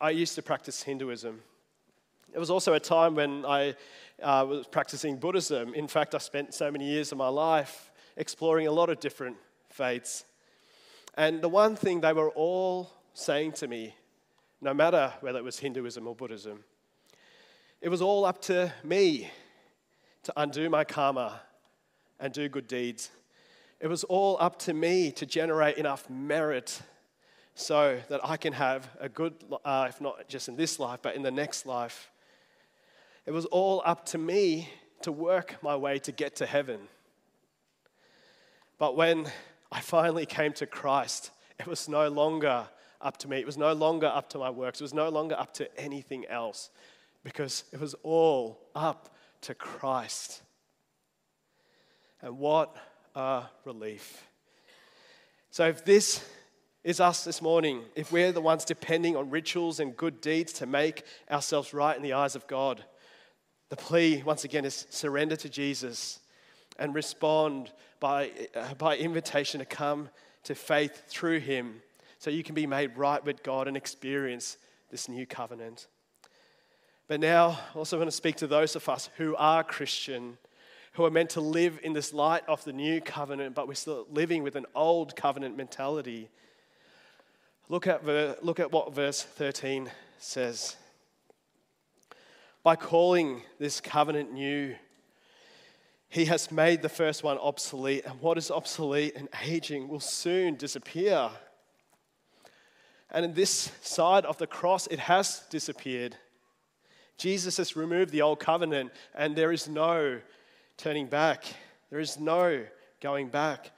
I 0.00 0.10
used 0.10 0.34
to 0.36 0.42
practice 0.42 0.82
Hinduism. 0.82 1.42
It 2.32 2.38
was 2.38 2.50
also 2.50 2.72
a 2.72 2.80
time 2.80 3.14
when 3.14 3.44
I 3.44 3.74
uh, 4.22 4.46
was 4.48 4.66
practicing 4.66 5.18
Buddhism. 5.18 5.74
In 5.74 5.88
fact, 5.88 6.14
I 6.14 6.18
spent 6.18 6.54
so 6.54 6.70
many 6.70 6.86
years 6.86 7.12
of 7.12 7.18
my 7.18 7.28
life 7.28 7.90
exploring 8.16 8.66
a 8.66 8.72
lot 8.72 8.88
of 8.88 8.98
different 8.98 9.36
faiths. 9.68 10.24
And 11.18 11.42
the 11.42 11.48
one 11.48 11.76
thing 11.76 12.00
they 12.00 12.14
were 12.14 12.30
all 12.30 12.90
saying 13.12 13.52
to 13.52 13.68
me, 13.68 13.94
no 14.62 14.72
matter 14.72 15.12
whether 15.20 15.38
it 15.38 15.44
was 15.44 15.58
Hinduism 15.58 16.06
or 16.06 16.14
Buddhism, 16.14 16.64
it 17.82 17.90
was 17.90 18.00
all 18.00 18.24
up 18.24 18.40
to 18.42 18.72
me 18.82 19.30
to 20.22 20.32
undo 20.36 20.70
my 20.70 20.84
karma 20.84 21.42
and 22.18 22.32
do 22.32 22.48
good 22.48 22.68
deeds. 22.68 23.10
It 23.82 23.88
was 23.88 24.04
all 24.04 24.36
up 24.38 24.60
to 24.60 24.74
me 24.74 25.10
to 25.10 25.26
generate 25.26 25.76
enough 25.76 26.08
merit 26.08 26.80
so 27.56 27.98
that 28.08 28.20
I 28.22 28.36
can 28.36 28.52
have 28.52 28.88
a 29.00 29.08
good 29.08 29.34
life, 29.50 29.60
uh, 29.64 29.90
not 30.00 30.28
just 30.28 30.48
in 30.48 30.54
this 30.54 30.78
life, 30.78 31.00
but 31.02 31.16
in 31.16 31.22
the 31.22 31.32
next 31.32 31.66
life. 31.66 32.08
It 33.26 33.32
was 33.32 33.44
all 33.46 33.82
up 33.84 34.06
to 34.06 34.18
me 34.18 34.70
to 35.00 35.10
work 35.10 35.56
my 35.64 35.74
way 35.74 35.98
to 35.98 36.12
get 36.12 36.36
to 36.36 36.46
heaven. 36.46 36.78
But 38.78 38.96
when 38.96 39.26
I 39.72 39.80
finally 39.80 40.26
came 40.26 40.52
to 40.52 40.66
Christ, 40.66 41.32
it 41.58 41.66
was 41.66 41.88
no 41.88 42.08
longer 42.08 42.68
up 43.00 43.16
to 43.16 43.28
me. 43.28 43.40
It 43.40 43.46
was 43.46 43.58
no 43.58 43.72
longer 43.72 44.06
up 44.06 44.30
to 44.30 44.38
my 44.38 44.48
works. 44.50 44.80
It 44.80 44.84
was 44.84 44.94
no 44.94 45.08
longer 45.08 45.34
up 45.36 45.54
to 45.54 45.68
anything 45.76 46.24
else 46.26 46.70
because 47.24 47.64
it 47.72 47.80
was 47.80 47.96
all 48.04 48.60
up 48.76 49.12
to 49.40 49.56
Christ. 49.56 50.42
And 52.20 52.38
what 52.38 52.76
a 53.14 53.44
relief. 53.64 54.26
So, 55.50 55.66
if 55.66 55.84
this 55.84 56.24
is 56.84 57.00
us 57.00 57.24
this 57.24 57.40
morning, 57.40 57.82
if 57.94 58.10
we're 58.10 58.32
the 58.32 58.40
ones 58.40 58.64
depending 58.64 59.16
on 59.16 59.30
rituals 59.30 59.80
and 59.80 59.96
good 59.96 60.20
deeds 60.20 60.52
to 60.54 60.66
make 60.66 61.04
ourselves 61.30 61.72
right 61.72 61.96
in 61.96 62.02
the 62.02 62.14
eyes 62.14 62.34
of 62.34 62.46
God, 62.46 62.84
the 63.68 63.76
plea, 63.76 64.22
once 64.24 64.44
again, 64.44 64.64
is 64.64 64.86
surrender 64.90 65.36
to 65.36 65.48
Jesus 65.48 66.20
and 66.78 66.94
respond 66.94 67.72
by, 68.00 68.30
uh, 68.54 68.74
by 68.74 68.96
invitation 68.96 69.60
to 69.60 69.66
come 69.66 70.08
to 70.44 70.54
faith 70.54 71.04
through 71.06 71.40
Him 71.40 71.82
so 72.18 72.30
you 72.30 72.42
can 72.42 72.54
be 72.54 72.66
made 72.66 72.96
right 72.96 73.24
with 73.24 73.42
God 73.42 73.68
and 73.68 73.76
experience 73.76 74.56
this 74.90 75.08
new 75.08 75.26
covenant. 75.26 75.86
But 77.08 77.20
now, 77.20 77.58
I 77.74 77.78
also 77.78 77.98
want 77.98 78.08
to 78.08 78.16
speak 78.16 78.36
to 78.36 78.46
those 78.46 78.76
of 78.76 78.88
us 78.88 79.10
who 79.16 79.36
are 79.36 79.62
Christian, 79.64 80.38
who 80.92 81.04
are 81.04 81.10
meant 81.10 81.30
to 81.30 81.40
live 81.40 81.80
in 81.82 81.94
this 81.94 82.12
light 82.12 82.42
of 82.46 82.62
the 82.64 82.72
new 82.72 83.00
covenant, 83.00 83.54
but 83.54 83.66
we're 83.66 83.74
still 83.74 84.06
living 84.10 84.42
with 84.42 84.56
an 84.56 84.66
old 84.74 85.16
covenant 85.16 85.56
mentality. 85.56 86.28
Look 87.68 87.86
at, 87.86 88.04
look 88.44 88.60
at 88.60 88.70
what 88.70 88.94
verse 88.94 89.22
13 89.22 89.90
says. 90.18 90.76
By 92.62 92.76
calling 92.76 93.42
this 93.58 93.80
covenant 93.80 94.32
new, 94.32 94.76
he 96.10 96.26
has 96.26 96.52
made 96.52 96.82
the 96.82 96.90
first 96.90 97.24
one 97.24 97.38
obsolete, 97.38 98.04
and 98.04 98.20
what 98.20 98.36
is 98.36 98.50
obsolete 98.50 99.14
and 99.16 99.30
aging 99.42 99.88
will 99.88 99.98
soon 99.98 100.56
disappear. 100.56 101.30
And 103.10 103.24
in 103.24 103.32
this 103.32 103.72
side 103.80 104.26
of 104.26 104.36
the 104.36 104.46
cross, 104.46 104.86
it 104.88 104.98
has 104.98 105.42
disappeared. 105.48 106.16
Jesus 107.16 107.56
has 107.56 107.76
removed 107.76 108.10
the 108.10 108.20
old 108.20 108.40
covenant, 108.40 108.92
and 109.14 109.34
there 109.34 109.52
is 109.52 109.68
no 109.68 110.20
turning 110.76 111.06
back. 111.06 111.44
There 111.90 112.00
is 112.00 112.18
no 112.18 112.64
going 113.00 113.28
back. 113.28 113.70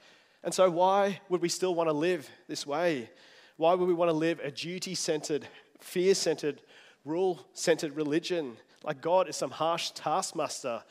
And 0.43 0.53
so, 0.53 0.69
why 0.69 1.19
would 1.29 1.41
we 1.41 1.49
still 1.49 1.75
want 1.75 1.89
to 1.89 1.93
live 1.93 2.29
this 2.47 2.65
way? 2.67 3.09
Why 3.57 3.73
would 3.73 3.87
we 3.87 3.93
want 3.93 4.09
to 4.09 4.17
live 4.17 4.39
a 4.39 4.51
duty 4.51 4.95
centered, 4.95 5.47
fear 5.79 6.13
centered, 6.13 6.61
rule 7.03 7.45
centered 7.53 7.95
religion? 7.95 8.57
Like 8.83 9.01
God 9.01 9.27
is 9.29 9.35
some 9.35 9.51
harsh 9.51 9.91
taskmaster 9.91 10.83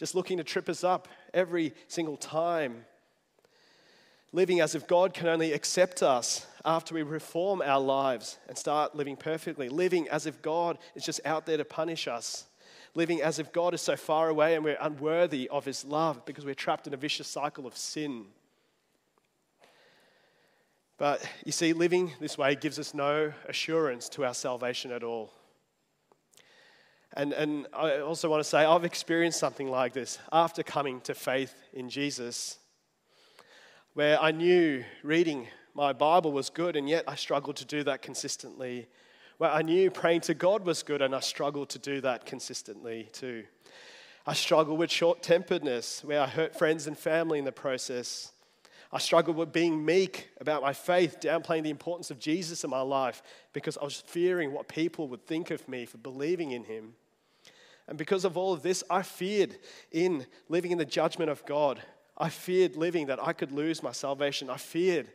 just 0.00 0.14
looking 0.14 0.38
to 0.38 0.44
trip 0.44 0.66
us 0.70 0.82
up 0.82 1.08
every 1.34 1.74
single 1.86 2.16
time. 2.16 2.86
Living 4.32 4.60
as 4.60 4.74
if 4.74 4.86
God 4.86 5.12
can 5.12 5.28
only 5.28 5.52
accept 5.52 6.02
us 6.02 6.46
after 6.64 6.94
we 6.94 7.02
reform 7.02 7.60
our 7.60 7.80
lives 7.80 8.38
and 8.48 8.56
start 8.56 8.96
living 8.96 9.14
perfectly. 9.14 9.68
Living 9.68 10.08
as 10.08 10.24
if 10.24 10.40
God 10.40 10.78
is 10.94 11.04
just 11.04 11.20
out 11.26 11.44
there 11.44 11.58
to 11.58 11.66
punish 11.66 12.08
us. 12.08 12.46
Living 12.94 13.22
as 13.22 13.38
if 13.38 13.52
God 13.52 13.74
is 13.74 13.80
so 13.80 13.96
far 13.96 14.28
away 14.28 14.54
and 14.54 14.64
we're 14.64 14.76
unworthy 14.80 15.48
of 15.48 15.64
His 15.64 15.84
love 15.84 16.24
because 16.24 16.44
we're 16.44 16.54
trapped 16.54 16.86
in 16.86 16.94
a 16.94 16.96
vicious 16.96 17.28
cycle 17.28 17.66
of 17.66 17.76
sin. 17.76 18.26
But 20.98 21.26
you 21.46 21.52
see, 21.52 21.72
living 21.72 22.12
this 22.20 22.36
way 22.36 22.54
gives 22.54 22.78
us 22.78 22.92
no 22.92 23.32
assurance 23.48 24.08
to 24.10 24.24
our 24.26 24.34
salvation 24.34 24.92
at 24.92 25.02
all. 25.02 25.32
And, 27.14 27.32
and 27.32 27.66
I 27.72 28.00
also 28.00 28.28
want 28.28 28.42
to 28.42 28.48
say, 28.48 28.64
I've 28.64 28.84
experienced 28.84 29.38
something 29.38 29.68
like 29.68 29.94
this 29.94 30.18
after 30.30 30.62
coming 30.62 31.00
to 31.02 31.14
faith 31.14 31.54
in 31.72 31.88
Jesus, 31.88 32.58
where 33.94 34.20
I 34.20 34.30
knew 34.30 34.84
reading 35.02 35.48
my 35.74 35.92
Bible 35.92 36.32
was 36.32 36.50
good, 36.50 36.76
and 36.76 36.88
yet 36.88 37.04
I 37.08 37.14
struggled 37.14 37.56
to 37.56 37.64
do 37.64 37.82
that 37.84 38.02
consistently. 38.02 38.86
Where 39.40 39.50
I 39.50 39.62
knew 39.62 39.90
praying 39.90 40.20
to 40.22 40.34
God 40.34 40.66
was 40.66 40.82
good, 40.82 41.00
and 41.00 41.14
I 41.14 41.20
struggled 41.20 41.70
to 41.70 41.78
do 41.78 42.02
that 42.02 42.26
consistently 42.26 43.08
too. 43.10 43.44
I 44.26 44.34
struggled 44.34 44.78
with 44.78 44.90
short 44.90 45.22
temperedness, 45.22 46.04
where 46.04 46.20
I 46.20 46.26
hurt 46.26 46.54
friends 46.54 46.86
and 46.86 46.98
family 46.98 47.38
in 47.38 47.46
the 47.46 47.50
process. 47.50 48.32
I 48.92 48.98
struggled 48.98 49.38
with 49.38 49.50
being 49.50 49.82
meek 49.82 50.28
about 50.42 50.60
my 50.60 50.74
faith, 50.74 51.20
downplaying 51.22 51.62
the 51.62 51.70
importance 51.70 52.10
of 52.10 52.18
Jesus 52.18 52.64
in 52.64 52.70
my 52.70 52.82
life 52.82 53.22
because 53.54 53.78
I 53.78 53.84
was 53.84 54.02
fearing 54.06 54.52
what 54.52 54.68
people 54.68 55.08
would 55.08 55.26
think 55.26 55.50
of 55.50 55.66
me 55.66 55.86
for 55.86 55.96
believing 55.96 56.50
in 56.50 56.64
him. 56.64 56.92
And 57.88 57.96
because 57.96 58.26
of 58.26 58.36
all 58.36 58.52
of 58.52 58.60
this, 58.60 58.84
I 58.90 59.00
feared 59.00 59.56
in 59.90 60.26
living 60.50 60.70
in 60.70 60.76
the 60.76 60.84
judgment 60.84 61.30
of 61.30 61.46
God. 61.46 61.80
I 62.18 62.28
feared 62.28 62.76
living 62.76 63.06
that 63.06 63.22
I 63.22 63.32
could 63.32 63.52
lose 63.52 63.82
my 63.82 63.92
salvation. 63.92 64.50
I 64.50 64.58
feared 64.58 65.08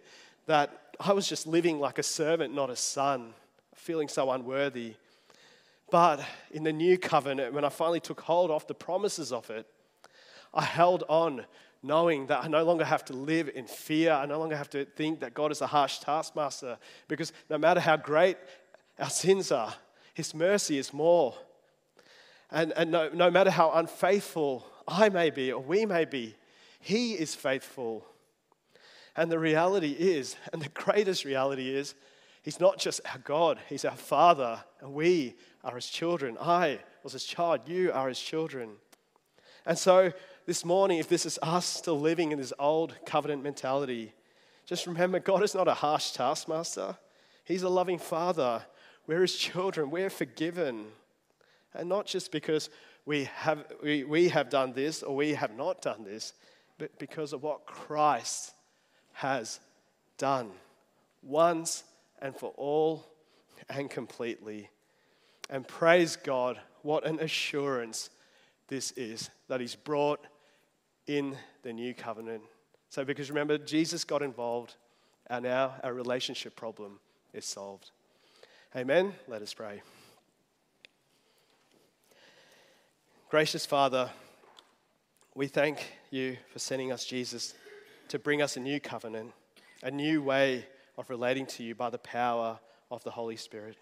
that 0.48 0.96
I 1.00 1.14
was 1.14 1.30
just 1.30 1.46
living 1.46 1.80
like 1.80 2.00
a 2.00 2.04
servant, 2.04 2.56
not 2.56 2.72
a 2.72 2.76
son, 2.76 3.36
feeling 3.86 4.08
so 4.08 4.32
unworthy. 4.32 4.96
But 5.92 6.20
in 6.50 6.64
the 6.64 6.74
new 6.74 6.98
covenant, 6.98 7.54
when 7.54 7.64
I 7.64 7.70
finally 7.70 8.00
took 8.00 8.20
hold 8.22 8.50
of 8.50 8.66
the 8.66 8.74
promises 8.74 9.32
of 9.32 9.52
it, 9.52 9.68
I 10.56 10.64
held 10.64 11.04
on 11.08 11.46
knowing 11.84 12.26
that 12.28 12.44
I 12.44 12.48
no 12.48 12.64
longer 12.64 12.84
have 12.84 13.06
to 13.06 13.14
live 13.14 13.48
in 13.54 13.68
fear. 13.68 14.12
I 14.12 14.26
no 14.26 14.40
longer 14.40 14.58
have 14.58 14.72
to 14.72 14.86
think 14.86 15.20
that 15.20 15.36
God 15.36 15.52
is 15.52 15.62
a 15.62 15.68
harsh 15.68 16.00
taskmaster 16.00 16.80
because 17.08 17.32
no 17.48 17.60
matter 17.60 17.80
how 17.80 17.96
great 17.96 18.38
our 18.98 19.10
sins 19.12 19.52
are, 19.52 19.76
His 20.16 20.34
mercy 20.34 20.80
is 20.80 20.92
more. 20.92 21.36
And, 22.50 22.74
and 22.76 22.90
no, 22.90 23.10
no 23.10 23.30
matter 23.30 23.52
how 23.52 23.72
unfaithful 23.72 24.66
I 24.88 25.10
may 25.10 25.30
be 25.30 25.52
or 25.52 25.62
we 25.62 25.86
may 25.86 26.06
be, 26.06 26.34
He 26.80 27.14
is 27.14 27.36
faithful. 27.36 28.04
And 29.16 29.32
the 29.32 29.38
reality 29.38 29.92
is, 29.92 30.38
and 30.52 30.60
the 30.60 30.70
greatest 30.70 31.24
reality 31.24 31.70
is, 31.70 31.94
He's 32.46 32.60
not 32.60 32.78
just 32.78 33.02
our 33.12 33.18
God, 33.18 33.58
He's 33.68 33.86
our 33.86 33.96
Father, 33.96 34.64
and 34.80 34.94
we 34.94 35.34
are 35.64 35.74
His 35.74 35.88
children. 35.88 36.38
I 36.40 36.78
was 37.02 37.14
His 37.14 37.26
child, 37.26 37.62
you 37.66 37.92
are 37.92 38.08
His 38.08 38.20
children. 38.20 38.74
And 39.66 39.76
so, 39.76 40.14
this 40.46 40.64
morning, 40.64 41.00
if 41.00 41.10
this 41.10 41.26
is 41.26 41.40
us 41.42 41.66
still 41.66 42.00
living 42.00 42.32
in 42.32 42.38
this 42.38 42.54
old 42.60 42.94
covenant 43.04 43.42
mentality, 43.42 44.14
just 44.64 44.86
remember 44.86 45.20
God 45.20 45.42
is 45.42 45.56
not 45.56 45.68
a 45.68 45.74
harsh 45.74 46.12
taskmaster, 46.12 46.96
He's 47.46 47.64
a 47.64 47.70
loving 47.70 47.98
Father. 47.98 48.64
We're 49.08 49.22
His 49.22 49.36
children, 49.36 49.90
we're 49.90 50.12
forgiven. 50.12 50.86
And 51.74 51.90
not 51.90 52.06
just 52.06 52.32
because 52.32 52.70
we 53.08 53.24
have, 53.24 53.66
we, 53.82 54.04
we 54.04 54.30
have 54.30 54.52
done 54.52 54.74
this 54.74 55.02
or 55.02 55.16
we 55.16 55.34
have 55.34 55.58
not 55.58 55.82
done 55.82 56.04
this, 56.04 56.34
but 56.78 57.00
because 57.00 57.34
of 57.34 57.42
what 57.42 57.66
Christ 57.66 58.54
has 59.14 59.60
done 60.20 60.52
once 61.24 61.84
and 62.22 62.36
for 62.36 62.52
all 62.58 63.06
and 63.70 63.90
completely. 63.90 64.70
And 65.50 65.68
praise 65.68 66.16
God, 66.16 66.60
what 66.82 67.06
an 67.06 67.20
assurance 67.20 68.10
this 68.68 68.92
is 68.92 69.30
that 69.48 69.62
He's 69.62 69.76
brought 69.76 70.26
in 71.08 71.38
the 71.64 71.74
new 71.74 71.94
covenant. 71.94 72.42
So, 72.90 73.06
because 73.06 73.30
remember, 73.30 73.58
Jesus 73.58 74.04
got 74.04 74.22
involved, 74.22 74.76
and 75.28 75.44
now 75.44 75.76
our 75.84 75.94
relationship 75.94 76.56
problem 76.56 77.00
is 77.34 77.46
solved. 77.46 77.92
Amen. 78.76 79.14
Let 79.28 79.42
us 79.42 79.54
pray. 79.54 79.82
Gracious 83.30 83.66
Father, 83.66 84.10
we 85.34 85.48
thank 85.48 85.86
you 86.10 86.38
for 86.54 86.60
sending 86.60 86.92
us 86.92 87.06
Jesus 87.06 87.54
to 88.08 88.20
bring 88.20 88.42
us 88.42 88.56
a 88.56 88.60
new 88.60 88.80
covenant, 88.80 89.34
a 89.84 89.92
new 89.92 90.22
way 90.22 90.66
of 90.98 91.10
relating 91.10 91.46
to 91.46 91.64
you 91.64 91.76
by 91.76 91.90
the 91.90 91.98
power 91.98 92.60
of 92.92 93.04
the 93.04 93.12
Holy 93.12 93.36
Spirit. 93.36 93.78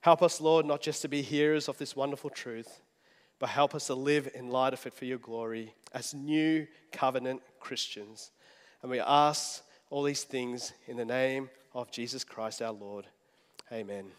Help 0.00 0.22
us, 0.22 0.40
Lord, 0.40 0.66
not 0.66 0.82
just 0.82 1.02
to 1.02 1.08
be 1.08 1.22
hearers 1.22 1.68
of 1.68 1.78
this 1.78 1.96
wonderful 1.96 2.30
truth, 2.30 2.80
but 3.38 3.48
help 3.48 3.74
us 3.74 3.86
to 3.88 3.94
live 3.94 4.28
in 4.34 4.48
light 4.48 4.72
of 4.72 4.86
it 4.86 4.94
for 4.94 5.04
your 5.04 5.18
glory 5.18 5.74
as 5.92 6.14
new 6.14 6.66
covenant 6.92 7.42
Christians. 7.60 8.30
And 8.82 8.90
we 8.90 9.00
ask 9.00 9.62
all 9.90 10.02
these 10.02 10.24
things 10.24 10.72
in 10.86 10.96
the 10.96 11.04
name 11.04 11.50
of 11.74 11.90
Jesus 11.90 12.24
Christ 12.24 12.62
our 12.62 12.72
Lord. 12.72 13.06
Amen. 13.72 14.14